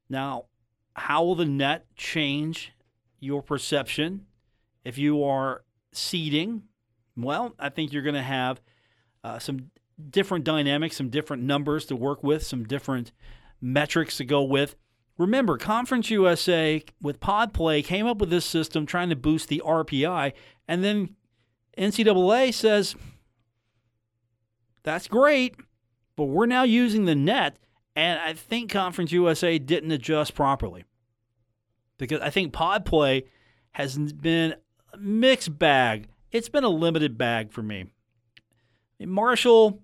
Now, 0.09 0.47
how 0.95 1.23
will 1.23 1.37
the 1.37 1.45
net 1.45 1.87
change 1.95 2.73
your 3.21 3.43
perception 3.43 4.27
if 4.85 4.99
you 4.99 5.23
are 5.23 5.63
seeding? 5.93 6.65
Well, 7.17 7.55
I 7.59 7.69
think 7.69 7.93
you're 7.93 8.03
going 8.03 8.15
to 8.15 8.23
have 8.23 8.61
uh, 9.23 9.39
some 9.39 9.71
different 10.11 10.45
dynamics, 10.45 10.97
some 10.97 11.11
different 11.11 11.43
numbers 11.45 11.87
to 11.87 11.97
work 11.97 12.25
with, 12.25 12.45
some 12.45 12.65
different 12.65 13.13
metrics 13.61 14.17
to 14.17 14.25
go 14.25 14.43
with. 14.43 14.75
Remember, 15.19 15.59
Conference 15.59 16.09
USA 16.11 16.83
with 17.01 17.21
Pod 17.21 17.53
Play 17.53 17.83
came 17.83 18.07
up 18.07 18.19
with 18.19 18.31
this 18.31 18.47
system 18.47 18.87
trying 18.87 19.11
to 19.11 19.17
boost 19.17 19.49
the 19.49 19.63
RPI, 19.65 20.33
and 20.71 20.85
then 20.85 21.17
NCAA 21.77 22.55
says, 22.55 22.95
that's 24.85 25.09
great, 25.09 25.57
but 26.15 26.27
we're 26.27 26.47
now 26.47 26.63
using 26.63 27.07
the 27.07 27.17
net, 27.17 27.59
and 27.97 28.21
I 28.21 28.35
think 28.35 28.71
Conference 28.71 29.11
USA 29.11 29.59
didn't 29.59 29.91
adjust 29.91 30.37
properly. 30.37 30.85
Because 31.99 32.21
I 32.21 32.31
think 32.31 32.53
Pod 32.53 32.85
Play 32.85 33.25
has 33.73 33.99
been 33.99 34.55
a 34.93 34.97
mixed 34.97 35.59
bag. 35.59 36.07
It's 36.31 36.49
been 36.49 36.63
a 36.63 36.69
limited 36.69 37.19
bag 37.19 37.51
for 37.51 37.65
me. 37.65 37.87
Marshall, 39.01 39.83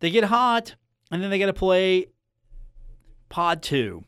they 0.00 0.10
get 0.10 0.24
hot, 0.24 0.74
and 1.12 1.22
then 1.22 1.30
they 1.30 1.38
got 1.38 1.46
to 1.46 1.52
play 1.52 2.06
Pod 3.28 3.62
2. 3.62 4.02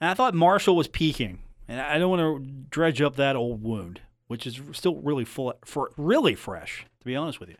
And 0.00 0.08
I 0.08 0.14
thought 0.14 0.32
Marshall 0.32 0.76
was 0.76 0.88
peaking, 0.88 1.40
and 1.68 1.80
I 1.80 1.98
don't 1.98 2.10
want 2.10 2.42
to 2.42 2.50
dredge 2.70 3.00
up 3.02 3.16
that 3.16 3.36
old 3.36 3.62
wound, 3.62 4.00
which 4.26 4.46
is 4.46 4.60
still 4.72 4.96
really 4.96 5.24
full, 5.24 5.54
for 5.64 5.92
really 5.96 6.34
fresh, 6.34 6.86
to 7.00 7.04
be 7.04 7.14
honest 7.14 7.38
with 7.38 7.50
you. 7.50 7.56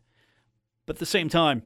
But 0.87 0.97
at 0.97 1.01
the 1.01 1.07
same 1.07 1.29
time, 1.29 1.62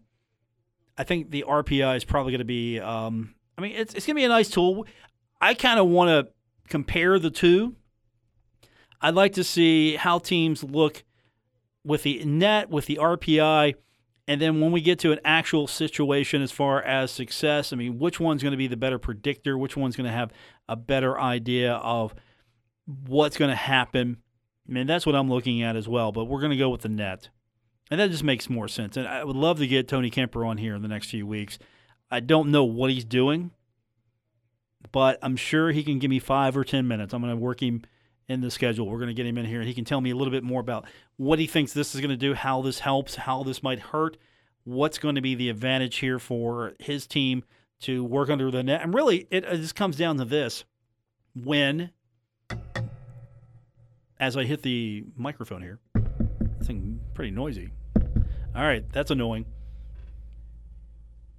I 0.98 1.04
think 1.04 1.30
the 1.30 1.44
RPI 1.48 1.96
is 1.96 2.04
probably 2.04 2.32
going 2.32 2.40
to 2.40 2.44
be. 2.44 2.80
Um, 2.80 3.34
I 3.56 3.62
mean, 3.62 3.72
it's 3.72 3.94
it's 3.94 4.04
going 4.04 4.16
to 4.16 4.20
be 4.20 4.24
a 4.24 4.28
nice 4.28 4.50
tool. 4.50 4.86
I 5.40 5.54
kind 5.54 5.78
of 5.78 5.86
want 5.86 6.08
to 6.08 6.32
compare 6.68 7.18
the 7.18 7.30
two. 7.30 7.76
I'd 9.00 9.14
like 9.14 9.34
to 9.34 9.44
see 9.44 9.96
how 9.96 10.18
teams 10.18 10.62
look 10.62 11.04
with 11.84 12.02
the 12.02 12.24
net, 12.24 12.70
with 12.70 12.86
the 12.86 12.98
RPI, 13.00 13.74
and 14.28 14.40
then 14.40 14.60
when 14.60 14.70
we 14.70 14.80
get 14.80 14.98
to 15.00 15.12
an 15.12 15.18
actual 15.24 15.66
situation 15.66 16.42
as 16.42 16.52
far 16.52 16.80
as 16.82 17.10
success, 17.10 17.72
I 17.72 17.76
mean, 17.76 17.98
which 17.98 18.20
one's 18.20 18.42
going 18.42 18.52
to 18.52 18.58
be 18.58 18.68
the 18.68 18.76
better 18.76 18.98
predictor? 18.98 19.58
Which 19.58 19.76
one's 19.76 19.96
going 19.96 20.06
to 20.06 20.12
have 20.12 20.32
a 20.68 20.76
better 20.76 21.18
idea 21.20 21.74
of 21.74 22.14
what's 23.06 23.36
going 23.36 23.50
to 23.50 23.56
happen? 23.56 24.18
I 24.68 24.72
mean, 24.72 24.86
that's 24.86 25.06
what 25.06 25.14
I'm 25.14 25.28
looking 25.28 25.62
at 25.62 25.76
as 25.76 25.88
well, 25.88 26.12
but 26.12 26.24
we're 26.24 26.40
going 26.40 26.52
to 26.52 26.56
go 26.56 26.70
with 26.70 26.82
the 26.82 26.88
net. 26.88 27.28
And 27.90 28.00
that 28.00 28.10
just 28.10 28.24
makes 28.24 28.48
more 28.48 28.68
sense. 28.68 28.96
And 28.96 29.06
I 29.06 29.24
would 29.24 29.36
love 29.36 29.58
to 29.58 29.66
get 29.66 29.88
Tony 29.88 30.08
Kemper 30.10 30.44
on 30.44 30.56
here 30.56 30.74
in 30.74 30.82
the 30.82 30.88
next 30.88 31.10
few 31.10 31.26
weeks. 31.26 31.58
I 32.10 32.20
don't 32.20 32.50
know 32.50 32.64
what 32.64 32.90
he's 32.90 33.04
doing, 33.04 33.50
but 34.92 35.18
I'm 35.22 35.36
sure 35.36 35.70
he 35.70 35.82
can 35.82 35.98
give 35.98 36.10
me 36.10 36.18
five 36.18 36.56
or 36.56 36.64
10 36.64 36.86
minutes. 36.88 37.12
I'm 37.12 37.22
going 37.22 37.34
to 37.34 37.40
work 37.40 37.62
him 37.62 37.82
in 38.28 38.40
the 38.40 38.50
schedule. 38.50 38.86
We're 38.86 38.98
going 38.98 39.08
to 39.08 39.14
get 39.14 39.26
him 39.26 39.38
in 39.38 39.46
here 39.46 39.60
and 39.60 39.68
he 39.68 39.74
can 39.74 39.84
tell 39.84 40.00
me 40.00 40.10
a 40.10 40.16
little 40.16 40.30
bit 40.30 40.44
more 40.44 40.60
about 40.60 40.86
what 41.16 41.38
he 41.38 41.46
thinks 41.46 41.72
this 41.72 41.94
is 41.94 42.00
going 42.00 42.10
to 42.10 42.16
do, 42.16 42.34
how 42.34 42.62
this 42.62 42.80
helps, 42.80 43.16
how 43.16 43.42
this 43.42 43.62
might 43.62 43.78
hurt, 43.78 44.16
what's 44.64 44.98
going 44.98 45.16
to 45.16 45.20
be 45.20 45.34
the 45.34 45.48
advantage 45.48 45.96
here 45.98 46.18
for 46.18 46.72
his 46.78 47.06
team 47.06 47.44
to 47.80 48.04
work 48.04 48.30
under 48.30 48.50
the 48.50 48.62
net. 48.62 48.82
And 48.82 48.94
really, 48.94 49.26
it, 49.30 49.44
it 49.44 49.56
just 49.56 49.74
comes 49.74 49.96
down 49.96 50.16
to 50.18 50.24
this 50.24 50.64
when, 51.34 51.90
as 54.18 54.36
I 54.36 54.44
hit 54.44 54.62
the 54.62 55.04
microphone 55.16 55.62
here, 55.62 55.80
thing 56.62 57.00
pretty 57.14 57.30
noisy. 57.30 57.70
All 58.54 58.62
right, 58.62 58.84
that's 58.92 59.10
annoying. 59.10 59.46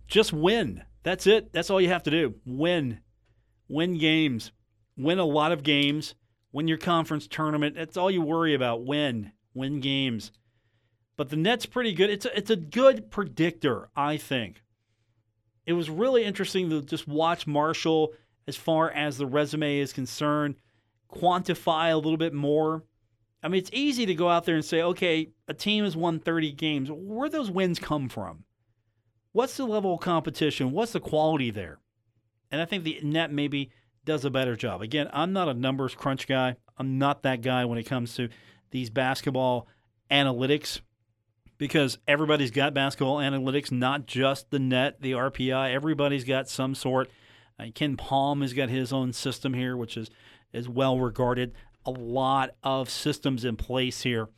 Just 0.08 0.34
win. 0.34 0.84
That's 1.04 1.28
it. 1.28 1.54
That's 1.54 1.69
all 1.69 1.82
you 1.82 1.89
have 1.89 2.04
to 2.04 2.12
do. 2.12 2.36
Win. 2.45 2.99
Win 3.67 3.97
games. 3.97 4.52
Win 4.97 5.19
a 5.19 5.26
lot 5.26 5.52
of 5.52 5.63
games 5.63 6.15
win 6.54 6.67
your 6.67 6.78
conference 6.78 7.28
tournament. 7.28 7.76
That's 7.76 7.97
all 7.97 8.10
you 8.10 8.21
worry 8.21 8.54
about. 8.54 8.86
Win, 8.86 9.34
win 9.54 9.82
games. 9.82 10.32
But 11.17 11.30
the 11.30 11.36
net's 11.36 11.65
pretty 11.65 11.93
good. 11.93 12.10
It's 12.10 12.26
a, 12.26 12.38
it's 12.38 12.49
a 12.49 12.56
good 12.56 13.12
predictor, 13.12 13.89
I 13.95 14.15
think. 14.17 14.62
it 15.65 15.73
was 15.73 15.89
really 15.89 16.23
interesting 16.23 16.69
to 16.69 16.82
just 16.82 17.08
watch 17.08 17.47
Marshall 17.47 18.13
as 18.47 18.56
far 18.56 18.91
as 18.91 19.17
the 19.17 19.26
resume 19.26 19.80
is 19.80 19.93
concerned, 19.93 20.56
quantify 21.13 21.91
a 21.91 21.95
little 21.95 22.17
bit 22.17 22.34
more. 22.34 22.84
I 23.41 23.49
mean, 23.49 23.60
it's 23.60 23.69
easy 23.73 24.06
to 24.06 24.15
go 24.15 24.30
out 24.30 24.45
there 24.45 24.56
and 24.56 24.63
say, 24.63 24.82
okay, 24.82 25.30
a 25.47 25.54
team 25.54 25.84
has 25.84 25.97
won 25.97 26.19
30 26.19 26.54
games. 26.54 26.89
Where 26.91 27.30
those 27.30 27.52
wins 27.52 27.80
come 27.80 28.08
from? 28.08 28.45
What's 29.34 29.58
the 29.58 29.65
level 29.65 29.95
of 29.95 29.99
competition? 29.99 30.71
What's 30.71 30.93
the 30.93 30.99
quality 30.99 31.52
there? 31.52 31.80
And 32.52 32.62
I 32.62 32.65
think 32.65 32.84
the 32.84 32.99
net 33.04 33.32
maybe 33.32 33.71
does 34.06 34.23
a 34.26 34.30
better 34.30 34.56
job. 34.56 34.82
Again, 34.82 35.10
I'm 35.12 35.34
not 35.34 35.49
a 35.49 35.54
numbers 35.54 35.95
crunch 35.95 36.28
guy. 36.28 36.56
I'm 36.78 36.97
not 36.97 37.23
that 37.23 37.41
guy 37.41 37.65
when 37.65 37.78
it 37.78 37.84
comes 37.84 38.15
to 38.15 38.30
these 38.71 38.89
basketball 38.89 39.67
analytics 40.12 40.82
because 41.58 41.97
everybody's 42.08 42.52
got 42.52 42.73
basketball 42.73 43.17
analytics, 43.17 43.71
not 43.71 44.06
just 44.06 44.52
the 44.52 44.60
net, 44.60 45.02
the 45.02 45.13
RPI. 45.13 45.73
Everybody's 45.73 46.23
got 46.23 46.49
some 46.49 46.76
sort. 46.76 47.10
Uh, 47.60 47.67
Palm 47.97 48.41
has 48.41 48.54
got 48.54 48.69
his 48.69 48.91
own 48.91 49.13
system 49.13 49.54
here, 49.54 49.78
which 49.78 49.95
is 49.95 50.10
is 50.54 50.70
well 50.70 51.00
regarded. 51.00 51.54
A 51.86 51.92
lot 51.92 52.52
of 52.63 52.89
systems 52.89 53.44
in 53.44 53.58
place 53.58 54.04
here, 54.04 54.30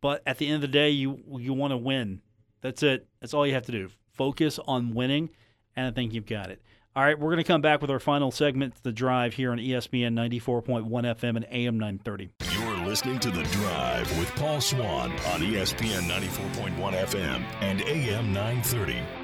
but 0.00 0.22
at 0.26 0.38
the 0.38 0.46
end 0.46 0.56
of 0.56 0.60
the 0.62 0.68
day, 0.68 0.88
you 0.90 1.22
you 1.38 1.52
want 1.52 1.72
to 1.72 1.76
win. 1.76 2.22
That's 2.62 2.82
it. 2.82 3.06
That's 3.20 3.34
all 3.34 3.46
you 3.46 3.52
have 3.52 3.66
to 3.66 3.72
do. 3.72 3.90
Focus 4.12 4.58
on 4.66 4.94
winning, 4.94 5.28
and 5.76 5.86
I 5.86 5.90
think 5.90 6.14
you've 6.14 6.26
got 6.26 6.50
it. 6.50 6.62
All 6.96 7.02
right, 7.02 7.18
we're 7.18 7.30
going 7.30 7.38
to 7.38 7.44
come 7.44 7.60
back 7.60 7.80
with 7.80 7.90
our 7.90 7.98
final 7.98 8.30
segment, 8.30 8.74
The 8.84 8.92
Drive, 8.92 9.34
here 9.34 9.50
on 9.50 9.58
ESPN 9.58 10.14
94.1 10.14 10.88
FM 10.88 11.36
and 11.36 11.46
AM 11.50 11.76
930. 11.76 12.30
You're 12.52 12.86
listening 12.86 13.18
to 13.18 13.32
The 13.32 13.42
Drive 13.42 14.18
with 14.18 14.30
Paul 14.36 14.60
Swann 14.60 15.10
on 15.10 15.40
ESPN 15.40 16.02
94.1 16.02 16.76
FM 16.76 17.42
and 17.60 17.82
AM 17.82 18.32
930. 18.32 19.23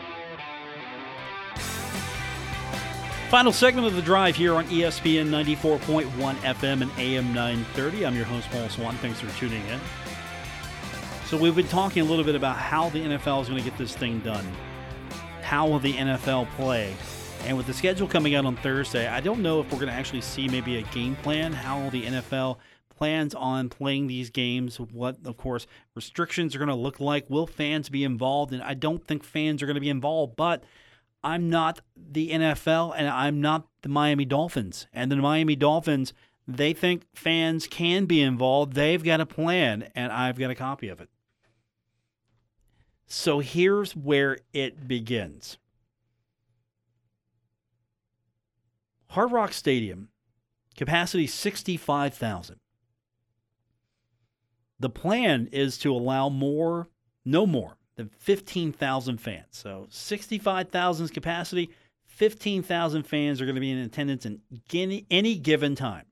Final 3.31 3.53
segment 3.53 3.87
of 3.87 3.95
The 3.95 4.03
Drive 4.03 4.35
here 4.35 4.57
on 4.57 4.65
ESPN 4.65 5.29
94.1 5.29 6.35
FM 6.35 6.83
and 6.83 6.91
AM 6.99 7.33
930. 7.33 8.05
I'm 8.05 8.17
your 8.17 8.25
host, 8.25 8.51
Paul 8.51 8.69
Swann. 8.69 8.97
Thanks 8.97 9.21
for 9.21 9.31
tuning 9.39 9.65
in. 9.69 9.79
So, 11.27 11.37
we've 11.37 11.55
been 11.55 11.69
talking 11.69 12.03
a 12.03 12.05
little 12.05 12.25
bit 12.25 12.35
about 12.35 12.57
how 12.57 12.89
the 12.89 12.99
NFL 12.99 13.43
is 13.43 13.49
going 13.49 13.63
to 13.63 13.71
get 13.71 13.79
this 13.79 13.95
thing 13.95 14.19
done. 14.19 14.45
How 15.43 15.69
will 15.69 15.79
the 15.79 15.93
NFL 15.93 16.51
play? 16.57 16.93
And 17.45 17.57
with 17.57 17.69
the 17.69 17.73
schedule 17.73 18.09
coming 18.09 18.35
out 18.35 18.47
on 18.47 18.57
Thursday, 18.57 19.07
I 19.07 19.21
don't 19.21 19.43
know 19.43 19.61
if 19.61 19.71
we're 19.71 19.79
going 19.79 19.91
to 19.91 19.95
actually 19.95 20.23
see 20.23 20.49
maybe 20.49 20.79
a 20.79 20.83
game 20.83 21.15
plan, 21.15 21.53
how 21.53 21.89
the 21.91 22.07
NFL 22.07 22.57
plans 22.97 23.37
on 23.37 23.69
playing 23.69 24.09
these 24.09 24.31
games, 24.31 24.81
what, 24.81 25.19
of 25.25 25.37
course, 25.37 25.69
restrictions 25.95 26.57
are 26.57 26.59
going 26.59 26.69
to 26.69 26.75
look 26.75 26.99
like. 26.99 27.31
Will 27.31 27.47
fans 27.47 27.91
be 27.91 28.03
involved? 28.03 28.53
And 28.53 28.61
I 28.61 28.75
don't 28.75 29.07
think 29.07 29.23
fans 29.23 29.63
are 29.63 29.67
going 29.67 29.77
to 29.77 29.81
be 29.81 29.89
involved, 29.89 30.35
but 30.35 30.65
I'm 31.23 31.51
not 31.51 31.81
the 31.97 32.31
NFL 32.31 32.95
and 32.97 33.09
I'm 33.09 33.41
not 33.41 33.67
the 33.83 33.89
Miami 33.89 34.25
Dolphins. 34.25 34.87
And 34.93 35.11
the 35.11 35.17
Miami 35.17 35.57
Dolphins, 35.57 36.13
they 36.49 36.73
think 36.73 37.05
fans 37.15 37.67
can 37.67 38.07
be 38.07 38.21
involved. 38.21 38.75
They've 38.75 39.03
got 39.03 39.21
a 39.21 39.27
plan, 39.27 39.91
and 39.95 40.13
I've 40.13 40.39
got 40.39 40.51
a 40.51 40.55
copy 40.55 40.89
of 40.89 41.01
it. 41.01 41.09
So 43.07 43.41
here's 43.41 43.97
where 43.97 44.39
it 44.53 44.87
begins 44.87 45.59
Hard 49.09 49.33
Rock 49.33 49.53
Stadium, 49.53 50.09
capacity 50.77 51.27
65,000. 51.27 52.61
The 54.79 54.91
plan 54.91 55.49
is 55.53 55.77
to 55.79 55.93
allow 55.93 56.29
more, 56.29 56.89
no 57.25 57.47
more 57.47 57.77
than 57.97 58.09
15,000 58.09 59.19
fans. 59.19 59.47
So 59.51 59.87
65,000 59.91 61.05
is 61.05 61.11
capacity, 61.11 61.71
15,000 62.07 63.05
fans 63.05 63.41
are 63.41 63.45
going 63.45 63.55
to 63.55 63.61
be 63.61 63.71
in 63.71 63.79
attendance 63.79 64.27
in 64.27 64.41
any, 65.11 65.35
given 65.37 65.75
time. 65.75 66.05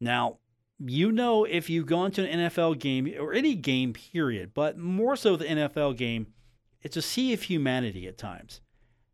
Now, 0.00 0.38
you 0.78 1.12
know 1.12 1.44
if 1.44 1.68
you've 1.68 1.86
gone 1.86 2.10
to 2.12 2.26
an 2.26 2.50
NFL 2.50 2.78
game 2.78 3.12
or 3.18 3.32
any 3.32 3.54
game 3.54 3.92
period, 3.92 4.52
but 4.54 4.78
more 4.78 5.16
so 5.16 5.36
the 5.36 5.44
NFL 5.44 5.96
game, 5.96 6.28
it's 6.82 6.96
a 6.96 7.02
sea 7.02 7.32
of 7.32 7.42
humanity 7.42 8.06
at 8.06 8.16
times. 8.16 8.60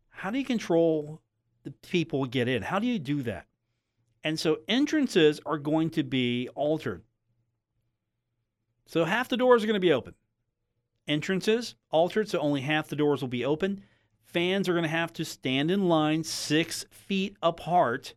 How 0.09 0.31
do 0.31 0.39
you 0.39 0.45
control 0.45 1.21
the 1.63 1.71
people 1.71 2.25
get 2.25 2.47
in? 2.47 2.63
How 2.63 2.79
do 2.79 2.87
you 2.87 2.99
do 2.99 3.21
that? 3.23 3.47
And 4.23 4.39
so 4.39 4.59
entrances 4.67 5.39
are 5.45 5.57
going 5.57 5.89
to 5.91 6.03
be 6.03 6.47
altered. 6.55 7.03
So 8.87 9.05
half 9.05 9.29
the 9.29 9.37
doors 9.37 9.63
are 9.63 9.67
going 9.67 9.75
to 9.75 9.79
be 9.79 9.93
open. 9.93 10.15
Entrances 11.07 11.75
altered, 11.91 12.29
so 12.29 12.39
only 12.39 12.61
half 12.61 12.87
the 12.87 12.95
doors 12.95 13.21
will 13.21 13.27
be 13.27 13.45
open. 13.45 13.83
Fans 14.25 14.67
are 14.67 14.73
going 14.73 14.83
to 14.83 14.89
have 14.89 15.13
to 15.13 15.25
stand 15.25 15.69
in 15.69 15.87
line 15.87 16.23
six 16.23 16.85
feet 16.89 17.37
apart 17.41 18.13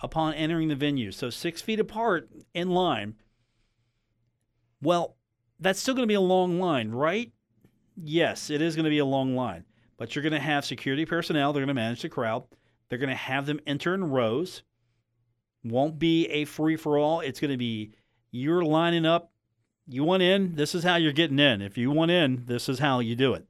upon 0.00 0.34
entering 0.34 0.68
the 0.68 0.74
venue. 0.74 1.12
So 1.12 1.28
six 1.30 1.60
feet 1.60 1.80
apart 1.80 2.28
in 2.54 2.70
line. 2.70 3.14
Well, 4.80 5.16
that's 5.60 5.80
still 5.80 5.94
going 5.94 6.04
to 6.04 6.10
be 6.10 6.14
a 6.14 6.20
long 6.20 6.60
line, 6.60 6.90
right? 6.90 7.32
Yes, 7.96 8.50
it 8.50 8.62
is 8.62 8.76
going 8.76 8.84
to 8.84 8.90
be 8.90 8.98
a 8.98 9.04
long 9.04 9.34
line. 9.34 9.64
But 9.96 10.14
you're 10.14 10.22
going 10.22 10.32
to 10.32 10.38
have 10.38 10.64
security 10.64 11.04
personnel. 11.04 11.52
They're 11.52 11.62
going 11.62 11.68
to 11.68 11.74
manage 11.74 12.02
the 12.02 12.08
crowd. 12.08 12.44
They're 12.88 12.98
going 12.98 13.08
to 13.08 13.16
have 13.16 13.46
them 13.46 13.60
enter 13.66 13.94
in 13.94 14.04
rows. 14.10 14.62
Won't 15.64 15.98
be 15.98 16.26
a 16.26 16.44
free 16.44 16.76
for 16.76 16.96
all. 16.96 17.20
It's 17.20 17.40
going 17.40 17.50
to 17.50 17.56
be 17.56 17.92
you're 18.30 18.64
lining 18.64 19.04
up 19.04 19.32
you 19.88 20.04
want 20.04 20.22
in, 20.22 20.54
this 20.54 20.74
is 20.74 20.84
how 20.84 20.96
you're 20.96 21.12
getting 21.12 21.38
in. 21.38 21.62
If 21.62 21.78
you 21.78 21.90
want 21.90 22.10
in, 22.10 22.44
this 22.46 22.68
is 22.68 22.78
how 22.78 23.00
you 23.00 23.16
do 23.16 23.32
it. 23.32 23.46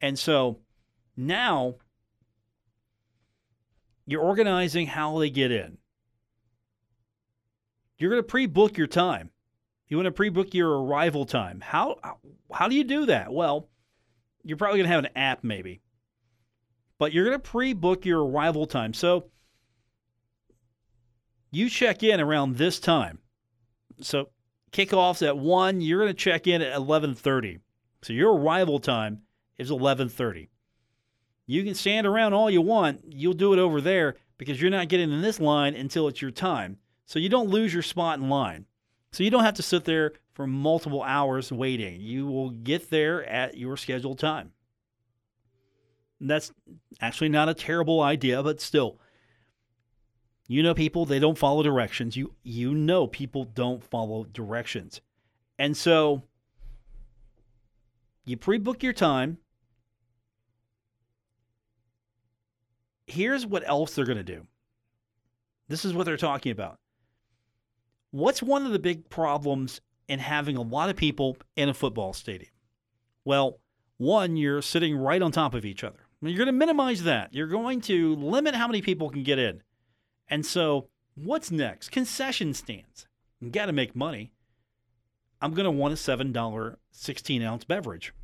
And 0.00 0.18
so 0.18 0.58
now 1.16 1.74
you're 4.06 4.22
organizing 4.22 4.86
how 4.86 5.18
they 5.18 5.30
get 5.30 5.50
in. 5.50 5.78
You're 7.98 8.10
going 8.10 8.22
to 8.22 8.28
pre-book 8.28 8.78
your 8.78 8.86
time. 8.86 9.30
You 9.88 9.96
want 9.96 10.06
to 10.06 10.12
pre-book 10.12 10.54
your 10.54 10.82
arrival 10.84 11.26
time. 11.26 11.60
How 11.60 11.98
how 12.52 12.68
do 12.68 12.76
you 12.76 12.84
do 12.84 13.06
that? 13.06 13.32
Well, 13.32 13.68
you're 14.44 14.56
probably 14.56 14.78
going 14.78 14.88
to 14.88 14.94
have 14.94 15.04
an 15.04 15.10
app 15.16 15.42
maybe. 15.42 15.80
But 16.98 17.12
you're 17.12 17.24
going 17.24 17.36
to 17.36 17.50
pre-book 17.50 18.06
your 18.06 18.24
arrival 18.24 18.66
time. 18.66 18.94
So 18.94 19.24
you 21.50 21.68
check 21.68 22.02
in 22.02 22.20
around 22.20 22.56
this 22.56 22.78
time. 22.78 23.18
So 24.00 24.28
kickoffs 24.72 25.26
at 25.26 25.36
1 25.36 25.80
you're 25.80 26.00
going 26.00 26.08
to 26.08 26.14
check 26.14 26.46
in 26.46 26.62
at 26.62 26.78
11.30 26.78 27.60
so 28.02 28.12
your 28.12 28.34
arrival 28.34 28.78
time 28.78 29.22
is 29.58 29.70
11.30 29.70 30.48
you 31.50 31.64
can 31.64 31.74
stand 31.74 32.06
around 32.06 32.32
all 32.32 32.48
you 32.48 32.60
want. 32.60 33.00
You'll 33.08 33.32
do 33.32 33.52
it 33.52 33.58
over 33.58 33.80
there 33.80 34.14
because 34.38 34.62
you're 34.62 34.70
not 34.70 34.86
getting 34.86 35.10
in 35.10 35.20
this 35.20 35.40
line 35.40 35.74
until 35.74 36.06
it's 36.06 36.22
your 36.22 36.30
time. 36.30 36.76
So 37.06 37.18
you 37.18 37.28
don't 37.28 37.50
lose 37.50 37.74
your 37.74 37.82
spot 37.82 38.20
in 38.20 38.28
line. 38.28 38.66
So 39.10 39.24
you 39.24 39.30
don't 39.32 39.42
have 39.42 39.56
to 39.56 39.62
sit 39.64 39.84
there 39.84 40.12
for 40.32 40.46
multiple 40.46 41.02
hours 41.02 41.50
waiting. 41.50 42.00
You 42.02 42.28
will 42.28 42.50
get 42.50 42.88
there 42.90 43.24
at 43.24 43.56
your 43.56 43.76
scheduled 43.76 44.20
time. 44.20 44.52
And 46.20 46.30
that's 46.30 46.52
actually 47.00 47.30
not 47.30 47.48
a 47.48 47.54
terrible 47.54 48.00
idea 48.00 48.44
but 48.44 48.60
still 48.60 49.00
you 50.50 50.64
know 50.64 50.74
people 50.74 51.06
they 51.06 51.20
don't 51.20 51.38
follow 51.38 51.62
directions. 51.62 52.16
You 52.16 52.34
you 52.42 52.74
know 52.74 53.06
people 53.06 53.44
don't 53.44 53.84
follow 53.84 54.24
directions. 54.24 55.00
And 55.60 55.76
so 55.76 56.24
you 58.24 58.36
pre-book 58.36 58.82
your 58.82 58.92
time. 58.92 59.38
Here's 63.06 63.46
what 63.46 63.62
else 63.64 63.94
they're 63.94 64.04
going 64.04 64.18
to 64.18 64.24
do. 64.24 64.44
This 65.68 65.84
is 65.84 65.94
what 65.94 66.04
they're 66.04 66.16
talking 66.16 66.50
about. 66.50 66.80
What's 68.10 68.42
one 68.42 68.66
of 68.66 68.72
the 68.72 68.80
big 68.80 69.08
problems 69.08 69.80
in 70.08 70.18
having 70.18 70.56
a 70.56 70.62
lot 70.62 70.90
of 70.90 70.96
people 70.96 71.36
in 71.54 71.68
a 71.68 71.74
football 71.74 72.12
stadium? 72.12 72.50
Well, 73.24 73.60
one, 73.98 74.36
you're 74.36 74.62
sitting 74.62 74.96
right 74.96 75.22
on 75.22 75.30
top 75.30 75.54
of 75.54 75.64
each 75.64 75.84
other. 75.84 76.00
You're 76.20 76.38
going 76.38 76.46
to 76.46 76.52
minimize 76.52 77.04
that. 77.04 77.32
You're 77.32 77.46
going 77.46 77.80
to 77.82 78.16
limit 78.16 78.56
how 78.56 78.66
many 78.66 78.82
people 78.82 79.10
can 79.10 79.22
get 79.22 79.38
in. 79.38 79.62
And 80.30 80.46
so, 80.46 80.88
what's 81.16 81.50
next? 81.50 81.90
Concession 81.90 82.54
stands. 82.54 83.06
You 83.40 83.50
got 83.50 83.66
to 83.66 83.72
make 83.72 83.96
money. 83.96 84.32
I'm 85.42 85.54
going 85.54 85.64
to 85.64 85.70
want 85.70 85.92
a 85.92 85.96
$7 85.96 86.76
16 86.92 87.42
ounce 87.42 87.64
beverage. 87.64 88.14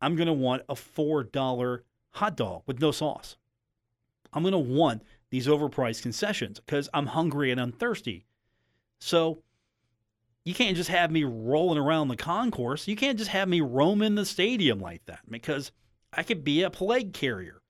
I'm 0.00 0.14
going 0.14 0.28
to 0.28 0.32
want 0.32 0.62
a 0.68 0.74
$4 0.74 1.80
hot 2.10 2.36
dog 2.36 2.62
with 2.66 2.80
no 2.80 2.92
sauce. 2.92 3.36
I'm 4.32 4.42
going 4.42 4.52
to 4.52 4.58
want 4.58 5.02
these 5.30 5.46
overpriced 5.46 6.02
concessions 6.02 6.60
because 6.60 6.88
I'm 6.94 7.06
hungry 7.06 7.50
and 7.50 7.60
I'm 7.60 7.72
thirsty. 7.72 8.26
So, 9.00 9.42
you 10.44 10.54
can't 10.54 10.76
just 10.76 10.90
have 10.90 11.10
me 11.10 11.24
rolling 11.24 11.78
around 11.78 12.06
the 12.06 12.16
concourse. 12.16 12.86
You 12.86 12.94
can't 12.94 13.18
just 13.18 13.30
have 13.32 13.48
me 13.48 13.60
roaming 13.60 14.14
the 14.14 14.24
stadium 14.24 14.78
like 14.78 15.04
that 15.06 15.20
because 15.28 15.72
I 16.12 16.22
could 16.22 16.44
be 16.44 16.62
a 16.62 16.70
plague 16.70 17.12
carrier. 17.12 17.62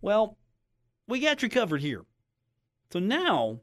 Well, 0.00 0.38
we 1.06 1.20
got 1.20 1.42
you 1.42 1.50
covered 1.50 1.82
here. 1.82 2.06
So 2.92 2.98
now, 2.98 3.60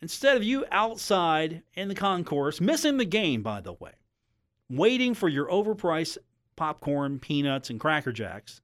instead 0.00 0.36
of 0.36 0.44
you 0.44 0.64
outside 0.70 1.62
in 1.74 1.88
the 1.88 1.94
concourse, 1.94 2.60
missing 2.60 2.96
the 2.96 3.04
game, 3.04 3.42
by 3.42 3.60
the 3.60 3.72
way, 3.72 3.92
waiting 4.68 5.14
for 5.14 5.28
your 5.28 5.48
overpriced 5.48 6.18
popcorn, 6.56 7.18
peanuts, 7.18 7.70
and 7.70 7.80
Cracker 7.80 8.12
Jacks. 8.12 8.60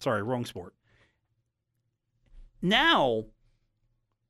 Sorry, 0.00 0.22
wrong 0.22 0.44
sport. 0.44 0.74
Now, 2.60 3.26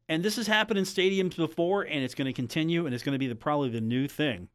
and 0.08 0.22
this 0.22 0.36
has 0.36 0.46
happened 0.46 0.78
in 0.78 0.84
stadiums 0.84 1.36
before, 1.36 1.82
and 1.82 2.02
it's 2.02 2.14
going 2.14 2.26
to 2.26 2.32
continue, 2.32 2.84
and 2.84 2.94
it's 2.94 3.04
going 3.04 3.14
to 3.14 3.18
be 3.18 3.28
the, 3.28 3.34
probably 3.34 3.70
the 3.70 3.80
new 3.80 4.08
thing 4.08 4.48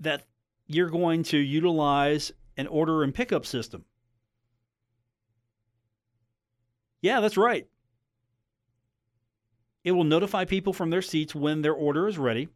that 0.00 0.24
you're 0.66 0.90
going 0.90 1.22
to 1.24 1.38
utilize 1.38 2.32
an 2.56 2.66
order 2.66 3.02
and 3.02 3.14
pickup 3.14 3.46
system. 3.46 3.84
Yeah, 7.02 7.20
that's 7.20 7.36
right. 7.36 7.68
It 9.86 9.92
will 9.92 10.02
notify 10.02 10.44
people 10.44 10.72
from 10.72 10.90
their 10.90 11.00
seats 11.00 11.32
when 11.32 11.62
their 11.62 11.72
order 11.72 12.08
is 12.08 12.18
ready. 12.18 12.48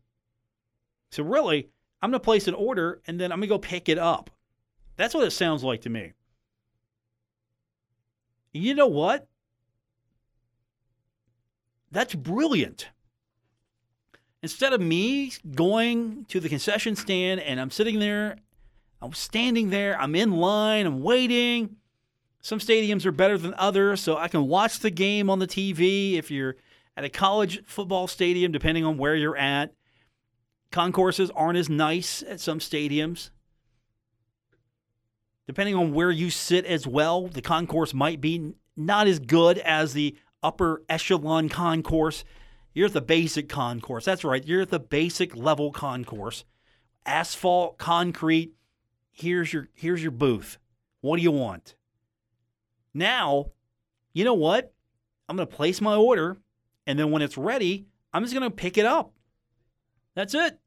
So, 1.13 1.23
really, 1.23 1.69
I'm 2.03 2.11
going 2.11 2.21
to 2.21 2.25
place 2.25 2.49
an 2.49 2.55
order 2.55 3.01
and 3.07 3.21
then 3.21 3.31
I'm 3.31 3.39
going 3.39 3.49
to 3.49 3.55
go 3.55 3.59
pick 3.59 3.89
it 3.89 3.99
up. 3.99 4.31
That's 4.97 5.15
what 5.15 5.23
it 5.23 5.31
sounds 5.31 5.63
like 5.63 5.83
to 5.83 5.91
me. 5.91 6.13
You 8.53 8.75
know 8.75 8.89
what? 8.89 9.29
That's 11.93 12.17
brilliant. 12.17 12.89
Instead 14.43 14.73
of 14.73 14.81
me 14.81 15.33
going 15.55 16.25
to 16.31 16.41
the 16.41 16.49
concession 16.49 16.97
stand 16.97 17.41
and 17.43 17.61
I'm 17.61 17.71
sitting 17.71 18.01
there, 18.01 18.39
I'm 19.01 19.13
standing 19.13 19.71
there, 19.71 19.97
I'm 20.01 20.17
in 20.17 20.33
line, 20.33 20.85
I'm 20.85 21.01
waiting. 21.01 21.77
Some 22.41 22.59
stadiums 22.59 23.07
are 23.07 23.13
better 23.13 23.39
than 23.39 23.55
others, 23.55 24.01
so 24.01 24.17
I 24.17 24.27
can 24.27 24.49
watch 24.49 24.81
the 24.81 24.91
game 24.91 25.31
on 25.31 25.39
the 25.39 25.47
TV 25.47 26.15
if 26.15 26.33
you're 26.33 26.57
at 27.01 27.05
a 27.05 27.09
college 27.09 27.65
football 27.65 28.07
stadium, 28.07 28.53
depending 28.53 28.85
on 28.85 28.99
where 28.99 29.17
you're 29.17 29.37
at. 29.37 29.73
Concourses 30.71 31.31
aren't 31.31 31.57
as 31.57 31.71
nice 31.71 32.23
at 32.29 32.41
some 32.41 32.59
stadiums. 32.59 33.31
Depending 35.47 35.75
on 35.75 35.95
where 35.95 36.11
you 36.11 36.29
sit 36.29 36.67
as 36.67 36.87
well, 36.87 37.27
the 37.27 37.41
concourse 37.41 37.95
might 37.95 38.21
be 38.21 38.53
not 38.77 39.07
as 39.07 39.19
good 39.19 39.57
as 39.57 39.95
the 39.95 40.15
upper 40.43 40.83
echelon 40.91 41.49
concourse. 41.49 42.23
You're 42.75 42.89
at 42.89 42.93
the 42.93 43.01
basic 43.01 43.49
concourse. 43.49 44.05
That's 44.05 44.23
right. 44.23 44.47
You're 44.47 44.61
at 44.61 44.69
the 44.69 44.79
basic 44.79 45.35
level 45.35 45.73
concourse. 45.73 46.45
Asphalt, 47.07 47.79
concrete. 47.79 48.53
Here's 49.11 49.55
your 49.55 49.71
here's 49.75 50.03
your 50.03 50.13
booth. 50.13 50.59
What 51.01 51.17
do 51.17 51.23
you 51.23 51.33
want? 51.33 51.77
Now, 52.93 53.47
you 54.13 54.23
know 54.23 54.35
what? 54.35 54.75
I'm 55.31 55.37
going 55.37 55.49
to 55.49 55.57
place 55.57 55.81
my 55.81 55.97
order 55.97 56.37
and 56.87 56.99
then 56.99 57.11
when 57.11 57.23
it's 57.23 57.39
ready, 57.39 57.87
I'm 58.13 58.23
just 58.23 58.35
going 58.35 58.49
to 58.49 58.55
pick 58.55 58.79
it 58.79 58.87
up. 58.87 59.13
That's 60.15 60.35
it. 60.35 60.59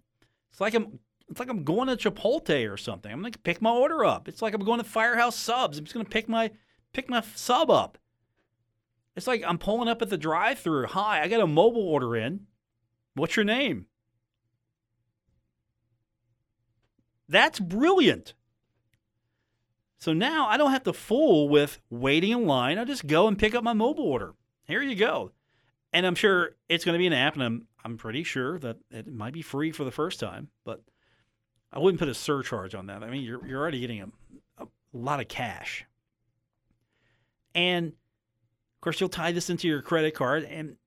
It's 0.51 0.61
like 0.61 0.73
I'm 0.73 0.99
it's 1.29 1.39
like 1.39 1.49
I'm 1.49 1.63
going 1.63 1.87
to 1.87 1.95
Chipotle 1.95 2.71
or 2.71 2.77
something. 2.77 3.11
I'm 3.11 3.23
to 3.23 3.39
pick 3.39 3.61
my 3.61 3.71
order 3.71 4.05
up. 4.05 4.27
It's 4.27 4.41
like 4.41 4.53
I'm 4.53 4.63
going 4.63 4.79
to 4.79 4.83
Firehouse 4.83 5.35
Subs. 5.35 5.77
I'm 5.77 5.85
just 5.85 5.93
going 5.93 6.05
to 6.05 6.11
pick 6.11 6.29
my 6.29 6.51
pick 6.93 7.09
my 7.09 7.21
sub 7.35 7.71
up. 7.71 7.97
It's 9.15 9.27
like 9.27 9.43
I'm 9.45 9.57
pulling 9.57 9.89
up 9.89 10.01
at 10.01 10.09
the 10.09 10.17
drive-through. 10.17 10.87
Hi, 10.87 11.21
I 11.21 11.27
got 11.27 11.41
a 11.41 11.47
mobile 11.47 11.87
order 11.87 12.15
in. 12.15 12.41
What's 13.15 13.35
your 13.35 13.45
name? 13.45 13.85
That's 17.29 17.59
brilliant. 17.59 18.33
So 19.97 20.13
now 20.13 20.47
I 20.47 20.57
don't 20.57 20.71
have 20.71 20.83
to 20.83 20.93
fool 20.93 21.47
with 21.47 21.79
waiting 21.89 22.31
in 22.31 22.45
line. 22.45 22.77
I 22.77 22.85
just 22.85 23.07
go 23.07 23.27
and 23.27 23.39
pick 23.39 23.55
up 23.55 23.63
my 23.63 23.73
mobile 23.73 24.03
order. 24.03 24.33
Here 24.65 24.81
you 24.81 24.95
go. 24.95 25.31
And 25.93 26.07
I'm 26.07 26.15
sure 26.15 26.55
it's 26.67 26.83
going 26.83 26.93
to 26.93 26.99
be 26.99 27.07
an 27.07 27.13
app, 27.13 27.35
and 27.35 27.43
I'm 27.43 27.67
I'm 27.85 27.97
pretty 27.97 28.23
sure 28.23 28.57
that 28.59 28.77
it 28.89 29.07
might 29.07 29.33
be 29.33 29.41
free 29.41 29.71
for 29.71 29.83
the 29.83 29.91
first 29.91 30.19
time, 30.19 30.49
but 30.65 30.81
I 31.71 31.79
wouldn't 31.79 31.99
put 31.99 32.09
a 32.09 32.13
surcharge 32.13 32.75
on 32.75 32.87
that. 32.87 33.03
I 33.03 33.09
mean, 33.09 33.23
you're 33.23 33.45
you're 33.45 33.61
already 33.61 33.79
getting 33.79 34.01
a, 34.01 34.63
a 34.63 34.67
lot 34.93 35.19
of 35.19 35.27
cash. 35.27 35.85
And 37.55 37.87
of 37.87 38.81
course, 38.81 38.99
you'll 38.99 39.09
tie 39.09 39.31
this 39.31 39.49
into 39.49 39.67
your 39.67 39.81
credit 39.81 40.15
card. 40.15 40.43
And 40.43 40.77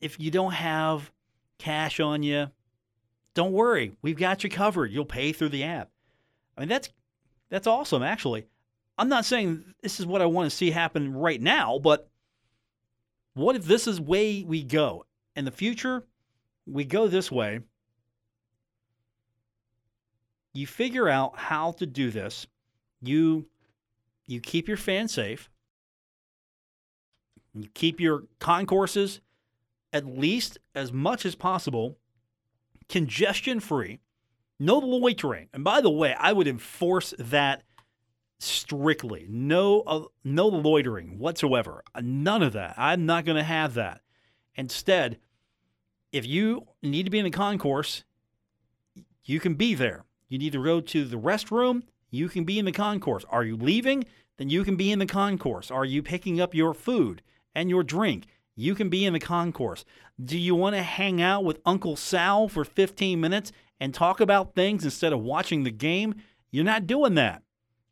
if 0.00 0.20
you 0.20 0.30
don't 0.30 0.52
have 0.52 1.10
cash 1.58 2.00
on 2.00 2.22
you, 2.22 2.50
don't 3.34 3.52
worry. 3.52 3.92
We've 4.02 4.16
got 4.16 4.44
you 4.44 4.50
covered. 4.50 4.92
You'll 4.92 5.04
pay 5.04 5.32
through 5.32 5.50
the 5.50 5.64
app. 5.64 5.90
I 6.56 6.60
mean, 6.60 6.68
that's 6.68 6.90
that's 7.50 7.66
awesome, 7.66 8.02
actually. 8.02 8.46
I'm 8.98 9.08
not 9.08 9.24
saying 9.24 9.74
this 9.82 9.98
is 9.98 10.06
what 10.06 10.22
I 10.22 10.26
want 10.26 10.50
to 10.50 10.56
see 10.56 10.70
happen 10.70 11.12
right 11.12 11.40
now, 11.40 11.78
but 11.78 12.08
what 13.34 13.56
if 13.56 13.64
this 13.64 13.86
is 13.86 14.00
way 14.00 14.44
we 14.44 14.62
go 14.62 15.06
in 15.34 15.44
the 15.44 15.50
future? 15.50 16.04
we 16.66 16.84
go 16.84 17.08
this 17.08 17.30
way. 17.30 17.60
You 20.52 20.66
figure 20.66 21.08
out 21.08 21.38
how 21.38 21.72
to 21.72 21.86
do 21.86 22.10
this. 22.10 22.46
You 23.00 23.46
you 24.26 24.40
keep 24.40 24.68
your 24.68 24.76
fans 24.76 25.12
safe. 25.12 25.50
You 27.54 27.68
keep 27.74 28.00
your 28.00 28.24
concourses 28.38 29.20
at 29.92 30.06
least 30.06 30.58
as 30.74 30.92
much 30.92 31.26
as 31.26 31.34
possible 31.34 31.98
congestion 32.88 33.60
free. 33.60 34.00
No 34.58 34.78
loitering. 34.78 35.48
And 35.52 35.64
by 35.64 35.80
the 35.80 35.90
way, 35.90 36.14
I 36.18 36.32
would 36.32 36.46
enforce 36.46 37.14
that 37.18 37.62
strictly. 38.44 39.26
No 39.28 39.82
uh, 39.82 40.04
no 40.24 40.48
loitering 40.48 41.18
whatsoever. 41.18 41.82
None 42.00 42.42
of 42.42 42.52
that. 42.54 42.74
I'm 42.76 43.06
not 43.06 43.24
going 43.24 43.36
to 43.36 43.42
have 43.42 43.74
that. 43.74 44.00
Instead, 44.54 45.18
if 46.12 46.26
you 46.26 46.66
need 46.82 47.04
to 47.04 47.10
be 47.10 47.18
in 47.18 47.24
the 47.24 47.30
concourse, 47.30 48.04
you 49.24 49.40
can 49.40 49.54
be 49.54 49.74
there. 49.74 50.04
You 50.28 50.38
need 50.38 50.52
to 50.52 50.62
go 50.62 50.80
to 50.80 51.04
the 51.04 51.18
restroom, 51.18 51.82
you 52.10 52.28
can 52.28 52.44
be 52.44 52.58
in 52.58 52.64
the 52.64 52.72
concourse. 52.72 53.24
Are 53.30 53.44
you 53.44 53.56
leaving? 53.56 54.04
Then 54.36 54.50
you 54.50 54.64
can 54.64 54.76
be 54.76 54.92
in 54.92 54.98
the 54.98 55.06
concourse. 55.06 55.70
Are 55.70 55.84
you 55.84 56.02
picking 56.02 56.40
up 56.40 56.54
your 56.54 56.74
food 56.74 57.22
and 57.54 57.70
your 57.70 57.82
drink? 57.82 58.26
You 58.54 58.74
can 58.74 58.90
be 58.90 59.04
in 59.04 59.14
the 59.14 59.20
concourse. 59.20 59.84
Do 60.22 60.38
you 60.38 60.54
want 60.54 60.76
to 60.76 60.82
hang 60.82 61.22
out 61.22 61.44
with 61.44 61.60
Uncle 61.64 61.96
Sal 61.96 62.48
for 62.48 62.64
15 62.64 63.20
minutes 63.20 63.52
and 63.80 63.94
talk 63.94 64.20
about 64.20 64.54
things 64.54 64.84
instead 64.84 65.12
of 65.12 65.20
watching 65.20 65.64
the 65.64 65.70
game? 65.70 66.14
You're 66.50 66.64
not 66.64 66.86
doing 66.86 67.14
that. 67.14 67.41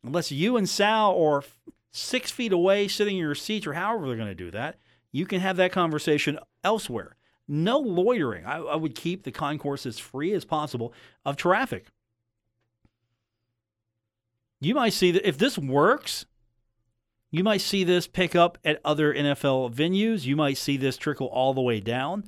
Unless 0.03 0.31
you 0.31 0.57
and 0.57 0.67
Sal 0.67 1.21
are 1.21 1.43
six 1.91 2.31
feet 2.31 2.51
away 2.51 2.87
sitting 2.87 3.17
in 3.17 3.23
your 3.23 3.35
seats 3.35 3.67
or 3.67 3.73
however 3.73 4.07
they're 4.07 4.15
going 4.15 4.27
to 4.27 4.35
do 4.35 4.51
that, 4.51 4.77
you 5.11 5.25
can 5.25 5.41
have 5.41 5.57
that 5.57 5.71
conversation 5.71 6.39
elsewhere 6.63 7.15
no 7.51 7.79
loitering. 7.79 8.45
I, 8.45 8.59
I 8.59 8.75
would 8.77 8.95
keep 8.95 9.23
the 9.23 9.31
concourse 9.31 9.85
as 9.85 9.99
free 9.99 10.33
as 10.33 10.45
possible 10.45 10.93
of 11.25 11.35
traffic. 11.35 11.87
You 14.61 14.73
might 14.73 14.93
see 14.93 15.11
that 15.11 15.27
if 15.27 15.37
this 15.37 15.57
works, 15.57 16.25
you 17.29 17.43
might 17.43 17.61
see 17.61 17.83
this 17.83 18.07
pick 18.07 18.35
up 18.35 18.57
at 18.63 18.79
other 18.85 19.13
NFL 19.13 19.73
venues. 19.73 20.25
You 20.25 20.37
might 20.37 20.57
see 20.57 20.77
this 20.77 20.97
trickle 20.97 21.27
all 21.27 21.53
the 21.53 21.61
way 21.61 21.81
down 21.81 22.23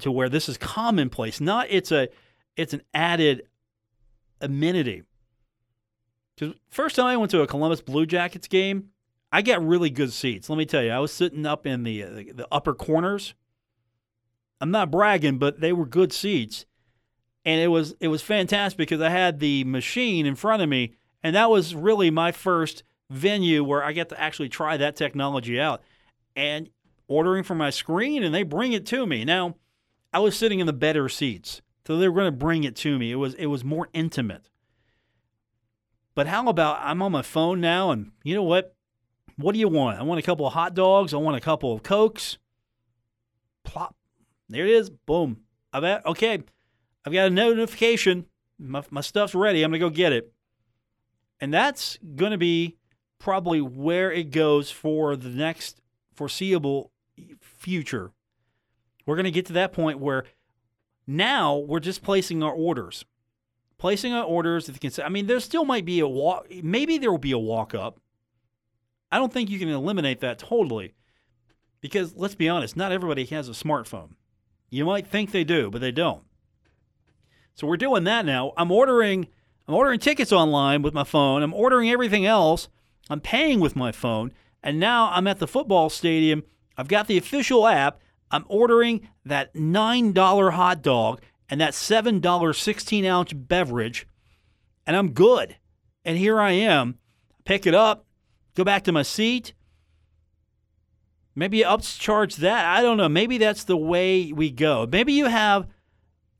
to 0.00 0.12
where 0.12 0.28
this 0.28 0.48
is 0.48 0.56
commonplace. 0.56 1.40
Not 1.40 1.66
it's 1.70 1.90
a 1.90 2.08
it's 2.56 2.72
an 2.72 2.82
added 2.94 3.48
amenity. 4.40 5.02
Because 6.38 6.54
first 6.70 6.96
time 6.96 7.06
I 7.06 7.16
went 7.16 7.30
to 7.32 7.42
a 7.42 7.46
Columbus 7.46 7.80
Blue 7.80 8.06
Jackets 8.06 8.48
game, 8.48 8.90
I 9.32 9.42
got 9.42 9.66
really 9.66 9.90
good 9.90 10.12
seats. 10.12 10.48
Let 10.48 10.56
me 10.56 10.66
tell 10.66 10.82
you, 10.82 10.90
I 10.90 10.98
was 10.98 11.12
sitting 11.12 11.46
up 11.46 11.66
in 11.66 11.82
the 11.82 12.02
the, 12.02 12.32
the 12.32 12.48
upper 12.50 12.74
corners 12.74 13.34
I'm 14.60 14.70
not 14.70 14.90
bragging, 14.90 15.38
but 15.38 15.60
they 15.60 15.72
were 15.72 15.86
good 15.86 16.12
seats. 16.12 16.66
And 17.44 17.60
it 17.60 17.68
was 17.68 17.94
it 18.00 18.08
was 18.08 18.22
fantastic 18.22 18.78
because 18.78 19.00
I 19.00 19.10
had 19.10 19.38
the 19.38 19.64
machine 19.64 20.26
in 20.26 20.34
front 20.34 20.62
of 20.62 20.68
me, 20.68 20.94
and 21.22 21.34
that 21.36 21.50
was 21.50 21.74
really 21.74 22.10
my 22.10 22.32
first 22.32 22.82
venue 23.10 23.64
where 23.64 23.82
I 23.82 23.92
got 23.92 24.10
to 24.10 24.20
actually 24.20 24.48
try 24.48 24.76
that 24.76 24.96
technology 24.96 25.60
out. 25.60 25.82
And 26.36 26.68
ordering 27.06 27.42
from 27.42 27.58
my 27.58 27.70
screen 27.70 28.22
and 28.22 28.34
they 28.34 28.42
bring 28.42 28.72
it 28.72 28.84
to 28.84 29.06
me. 29.06 29.24
Now, 29.24 29.56
I 30.12 30.18
was 30.18 30.36
sitting 30.36 30.60
in 30.60 30.66
the 30.66 30.74
better 30.74 31.08
seats. 31.08 31.62
So 31.86 31.96
they 31.96 32.06
were 32.06 32.14
going 32.14 32.30
to 32.30 32.38
bring 32.38 32.64
it 32.64 32.76
to 32.76 32.98
me. 32.98 33.10
It 33.10 33.16
was 33.16 33.34
it 33.34 33.46
was 33.46 33.64
more 33.64 33.88
intimate. 33.94 34.50
But 36.18 36.26
how 36.26 36.48
about 36.48 36.80
I'm 36.82 37.00
on 37.00 37.12
my 37.12 37.22
phone 37.22 37.60
now 37.60 37.92
and 37.92 38.10
you 38.24 38.34
know 38.34 38.42
what? 38.42 38.74
What 39.36 39.52
do 39.52 39.60
you 39.60 39.68
want? 39.68 40.00
I 40.00 40.02
want 40.02 40.18
a 40.18 40.22
couple 40.24 40.48
of 40.48 40.52
hot 40.52 40.74
dogs, 40.74 41.14
I 41.14 41.16
want 41.16 41.36
a 41.36 41.40
couple 41.40 41.72
of 41.72 41.84
cokes. 41.84 42.38
Plop 43.62 43.94
there 44.48 44.66
it 44.66 44.72
is. 44.72 44.90
Boom. 44.90 45.42
I've 45.72 45.84
at, 45.84 46.04
okay. 46.04 46.42
I've 47.04 47.12
got 47.12 47.28
a 47.28 47.30
notification. 47.30 48.26
My, 48.58 48.82
my 48.90 49.00
stuff's 49.00 49.32
ready. 49.32 49.62
I'm 49.62 49.70
going 49.70 49.80
to 49.80 49.86
go 49.86 49.90
get 49.90 50.12
it. 50.12 50.32
And 51.38 51.54
that's 51.54 52.00
going 52.16 52.32
to 52.32 52.36
be 52.36 52.78
probably 53.20 53.60
where 53.60 54.10
it 54.10 54.32
goes 54.32 54.72
for 54.72 55.14
the 55.14 55.28
next 55.28 55.80
foreseeable 56.16 56.90
future. 57.40 58.10
We're 59.06 59.14
going 59.14 59.22
to 59.22 59.30
get 59.30 59.46
to 59.46 59.52
that 59.52 59.72
point 59.72 60.00
where 60.00 60.24
now 61.06 61.58
we're 61.58 61.78
just 61.78 62.02
placing 62.02 62.42
our 62.42 62.52
orders. 62.52 63.04
Placing 63.78 64.12
orders. 64.14 64.68
If 64.68 64.82
you 64.82 64.90
can, 64.90 65.04
I 65.04 65.08
mean, 65.08 65.26
there 65.26 65.40
still 65.40 65.64
might 65.64 65.84
be 65.84 66.00
a 66.00 66.08
walk. 66.08 66.46
Maybe 66.62 66.98
there 66.98 67.10
will 67.10 67.18
be 67.18 67.32
a 67.32 67.38
walk 67.38 67.74
up. 67.74 68.00
I 69.10 69.18
don't 69.18 69.32
think 69.32 69.48
you 69.48 69.58
can 69.58 69.68
eliminate 69.68 70.20
that 70.20 70.38
totally, 70.38 70.94
because 71.80 72.14
let's 72.16 72.34
be 72.34 72.48
honest, 72.48 72.76
not 72.76 72.92
everybody 72.92 73.24
has 73.26 73.48
a 73.48 73.52
smartphone. 73.52 74.10
You 74.68 74.84
might 74.84 75.06
think 75.06 75.30
they 75.30 75.44
do, 75.44 75.70
but 75.70 75.80
they 75.80 75.92
don't. 75.92 76.24
So 77.54 77.66
we're 77.66 77.76
doing 77.76 78.04
that 78.04 78.26
now. 78.26 78.52
I'm 78.56 78.70
ordering 78.70 79.28
I'm 79.68 79.74
ordering 79.74 80.00
tickets 80.00 80.32
online 80.32 80.80
with 80.80 80.94
my 80.94 81.04
phone. 81.04 81.42
I'm 81.42 81.52
ordering 81.52 81.90
everything 81.90 82.24
else. 82.24 82.68
I'm 83.10 83.20
paying 83.20 83.60
with 83.60 83.76
my 83.76 83.92
phone. 83.92 84.32
And 84.62 84.80
now 84.80 85.10
I'm 85.12 85.26
at 85.26 85.40
the 85.40 85.46
football 85.46 85.90
stadium. 85.90 86.42
I've 86.76 86.88
got 86.88 87.06
the 87.06 87.18
official 87.18 87.66
app. 87.66 88.00
I'm 88.30 88.46
ordering 88.48 89.08
that 89.26 89.54
$9 89.54 90.52
hot 90.52 90.82
dog 90.82 91.20
and 91.48 91.60
that 91.60 91.72
$7 91.72 92.54
16 92.54 93.04
ounce 93.04 93.32
beverage, 93.32 94.06
and 94.86 94.96
I'm 94.96 95.12
good. 95.12 95.56
And 96.04 96.16
here 96.18 96.40
I 96.40 96.52
am. 96.52 96.98
Pick 97.44 97.66
it 97.66 97.74
up, 97.74 98.06
go 98.54 98.64
back 98.64 98.84
to 98.84 98.92
my 98.92 99.02
seat. 99.02 99.54
Maybe 101.34 101.60
upcharge 101.60 102.36
that. 102.36 102.66
I 102.66 102.82
don't 102.82 102.96
know. 102.96 103.08
Maybe 103.08 103.38
that's 103.38 103.64
the 103.64 103.76
way 103.76 104.32
we 104.32 104.50
go. 104.50 104.88
Maybe 104.90 105.12
you 105.12 105.26
have, 105.26 105.68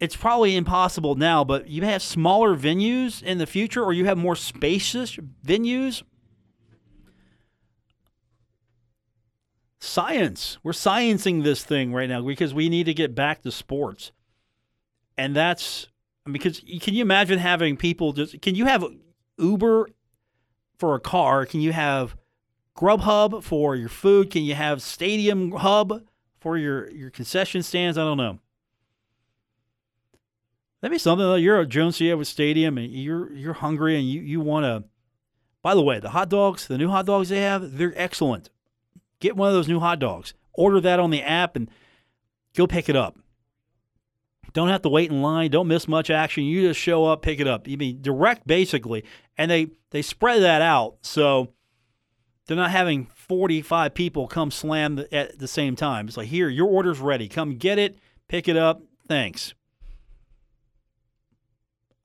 it's 0.00 0.16
probably 0.16 0.56
impossible 0.56 1.14
now, 1.14 1.44
but 1.44 1.68
you 1.68 1.82
have 1.82 2.02
smaller 2.02 2.56
venues 2.56 3.22
in 3.22 3.38
the 3.38 3.46
future 3.46 3.84
or 3.84 3.92
you 3.92 4.06
have 4.06 4.18
more 4.18 4.34
spacious 4.34 5.16
venues. 5.46 6.02
Science. 9.78 10.58
We're 10.64 10.72
sciencing 10.72 11.44
this 11.44 11.62
thing 11.62 11.92
right 11.92 12.08
now 12.08 12.22
because 12.22 12.52
we 12.52 12.68
need 12.68 12.86
to 12.86 12.94
get 12.94 13.14
back 13.14 13.42
to 13.42 13.52
sports 13.52 14.10
and 15.18 15.34
that's 15.34 15.88
because 16.30 16.60
can 16.80 16.94
you 16.94 17.02
imagine 17.02 17.38
having 17.38 17.76
people 17.76 18.12
just 18.12 18.40
can 18.40 18.54
you 18.54 18.64
have 18.64 18.84
Uber 19.36 19.90
for 20.78 20.94
a 20.94 21.00
car? 21.00 21.44
Can 21.44 21.60
you 21.60 21.72
have 21.72 22.16
Grubhub 22.76 23.42
for 23.42 23.74
your 23.74 23.88
food? 23.88 24.30
Can 24.30 24.44
you 24.44 24.54
have 24.54 24.80
Stadium 24.80 25.50
Hub 25.50 26.02
for 26.40 26.56
your 26.56 26.88
your 26.90 27.10
concession 27.10 27.62
stands? 27.62 27.98
I 27.98 28.02
don't 28.02 28.16
know. 28.16 28.38
That'd 30.80 30.94
be 30.94 30.98
something 30.98 31.42
you're 31.42 31.60
at 31.60 31.68
Jones 31.68 32.00
with 32.00 32.28
Stadium 32.28 32.78
and 32.78 32.90
you're 32.92 33.32
you're 33.32 33.54
hungry 33.54 33.98
and 33.98 34.08
you, 34.08 34.20
you 34.20 34.40
want 34.40 34.64
to. 34.64 34.88
By 35.60 35.74
the 35.74 35.82
way, 35.82 35.98
the 35.98 36.10
hot 36.10 36.28
dogs, 36.28 36.68
the 36.68 36.78
new 36.78 36.88
hot 36.88 37.06
dogs 37.06 37.30
they 37.30 37.40
have, 37.40 37.76
they're 37.76 37.92
excellent. 37.96 38.48
Get 39.18 39.36
one 39.36 39.48
of 39.48 39.54
those 39.54 39.66
new 39.66 39.80
hot 39.80 39.98
dogs. 39.98 40.32
Order 40.52 40.80
that 40.82 41.00
on 41.00 41.10
the 41.10 41.22
app 41.22 41.56
and 41.56 41.68
go 42.54 42.68
pick 42.68 42.88
it 42.88 42.94
up. 42.94 43.18
Don't 44.52 44.68
have 44.68 44.82
to 44.82 44.88
wait 44.88 45.10
in 45.10 45.22
line. 45.22 45.50
Don't 45.50 45.68
miss 45.68 45.86
much 45.86 46.10
action. 46.10 46.44
You 46.44 46.68
just 46.68 46.80
show 46.80 47.04
up, 47.04 47.22
pick 47.22 47.40
it 47.40 47.46
up. 47.46 47.68
You 47.68 47.76
mean 47.76 48.00
direct 48.00 48.46
basically, 48.46 49.04
and 49.36 49.50
they 49.50 49.68
they 49.90 50.02
spread 50.02 50.42
that 50.42 50.62
out 50.62 50.96
so 51.02 51.52
they're 52.46 52.56
not 52.56 52.70
having 52.70 53.06
45 53.06 53.94
people 53.94 54.26
come 54.26 54.50
slam 54.50 55.04
at 55.12 55.38
the 55.38 55.48
same 55.48 55.76
time. 55.76 56.08
It's 56.08 56.16
like 56.16 56.28
here, 56.28 56.48
your 56.48 56.66
order's 56.66 56.98
ready. 56.98 57.28
Come 57.28 57.56
get 57.56 57.78
it, 57.78 57.98
pick 58.26 58.48
it 58.48 58.56
up. 58.56 58.82
Thanks. 59.06 59.54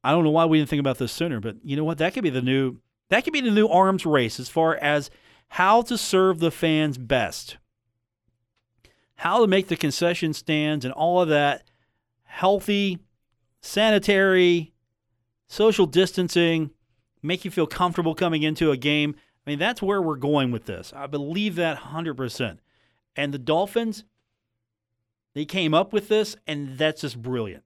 I 0.03 0.11
don't 0.11 0.25
know 0.25 0.31
why 0.31 0.45
we 0.45 0.57
didn't 0.57 0.69
think 0.69 0.81
about 0.81 0.97
this 0.97 1.13
sooner, 1.13 1.39
but 1.39 1.55
you 1.63 1.77
know 1.77 1.85
what? 1.85 1.97
That 1.97 2.13
could 2.13 2.23
be 2.23 2.29
the 2.29 2.41
new 2.41 2.77
that 3.09 3.23
could 3.23 3.33
be 3.33 3.41
the 3.41 3.51
new 3.51 3.67
arms 3.67 4.05
race 4.05 4.39
as 4.39 4.49
far 4.49 4.75
as 4.75 5.09
how 5.49 5.81
to 5.83 5.97
serve 5.97 6.39
the 6.39 6.51
fans 6.51 6.97
best. 6.97 7.57
How 9.17 9.39
to 9.39 9.47
make 9.47 9.67
the 9.67 9.77
concession 9.77 10.33
stands 10.33 10.83
and 10.83 10.93
all 10.93 11.21
of 11.21 11.29
that 11.29 11.63
healthy, 12.33 12.97
sanitary, 13.61 14.73
social 15.47 15.85
distancing, 15.85 16.71
make 17.21 17.45
you 17.45 17.51
feel 17.51 17.67
comfortable 17.67 18.15
coming 18.15 18.41
into 18.41 18.71
a 18.71 18.77
game. 18.77 19.15
I 19.45 19.51
mean, 19.51 19.59
that's 19.59 19.83
where 19.83 20.01
we're 20.01 20.15
going 20.15 20.51
with 20.51 20.65
this. 20.65 20.91
I 20.95 21.05
believe 21.05 21.55
that 21.57 21.77
100%. 21.77 22.57
And 23.15 23.31
the 23.31 23.37
Dolphins, 23.37 24.03
they 25.35 25.45
came 25.45 25.75
up 25.75 25.93
with 25.93 26.07
this, 26.07 26.35
and 26.47 26.75
that's 26.75 27.01
just 27.01 27.21
brilliant. 27.21 27.63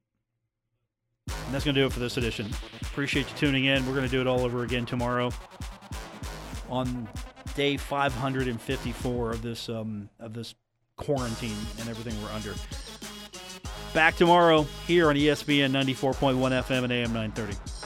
And 1.27 1.53
that's 1.53 1.63
going 1.63 1.75
to 1.75 1.81
do 1.81 1.87
it 1.87 1.93
for 1.93 2.01
this 2.01 2.17
edition. 2.17 2.49
Appreciate 2.81 3.29
you 3.29 3.37
tuning 3.37 3.65
in. 3.65 3.85
We're 3.87 3.93
going 3.93 4.05
to 4.05 4.11
do 4.11 4.19
it 4.19 4.27
all 4.27 4.41
over 4.41 4.63
again 4.63 4.85
tomorrow 4.85 5.31
on 6.69 7.07
day 7.55 7.77
554 7.77 9.31
of 9.31 9.41
this 9.41 9.69
um, 9.69 10.09
of 10.19 10.33
this 10.33 10.55
quarantine 10.97 11.55
and 11.79 11.87
everything 11.87 12.21
we're 12.21 12.31
under. 12.31 12.53
Back 13.93 14.15
tomorrow 14.15 14.63
here 14.85 15.09
on 15.09 15.15
ESPN 15.15 15.71
94.1 15.71 16.35
FM 16.35 16.83
and 16.83 16.91
AM 16.93 17.13
930. 17.13 17.76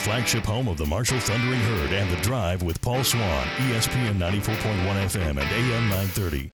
Flagship 0.00 0.44
home 0.46 0.66
of 0.66 0.78
the 0.78 0.86
Marshall 0.86 1.20
Thundering 1.20 1.60
Herd 1.60 1.92
and 1.92 2.10
The 2.10 2.16
Drive 2.22 2.62
with 2.62 2.80
Paul 2.80 3.04
Swann, 3.04 3.46
ESPN 3.58 4.16
94.1 4.16 4.56
FM 5.04 5.28
and 5.28 5.40
AM 5.40 5.88
930. 5.90 6.48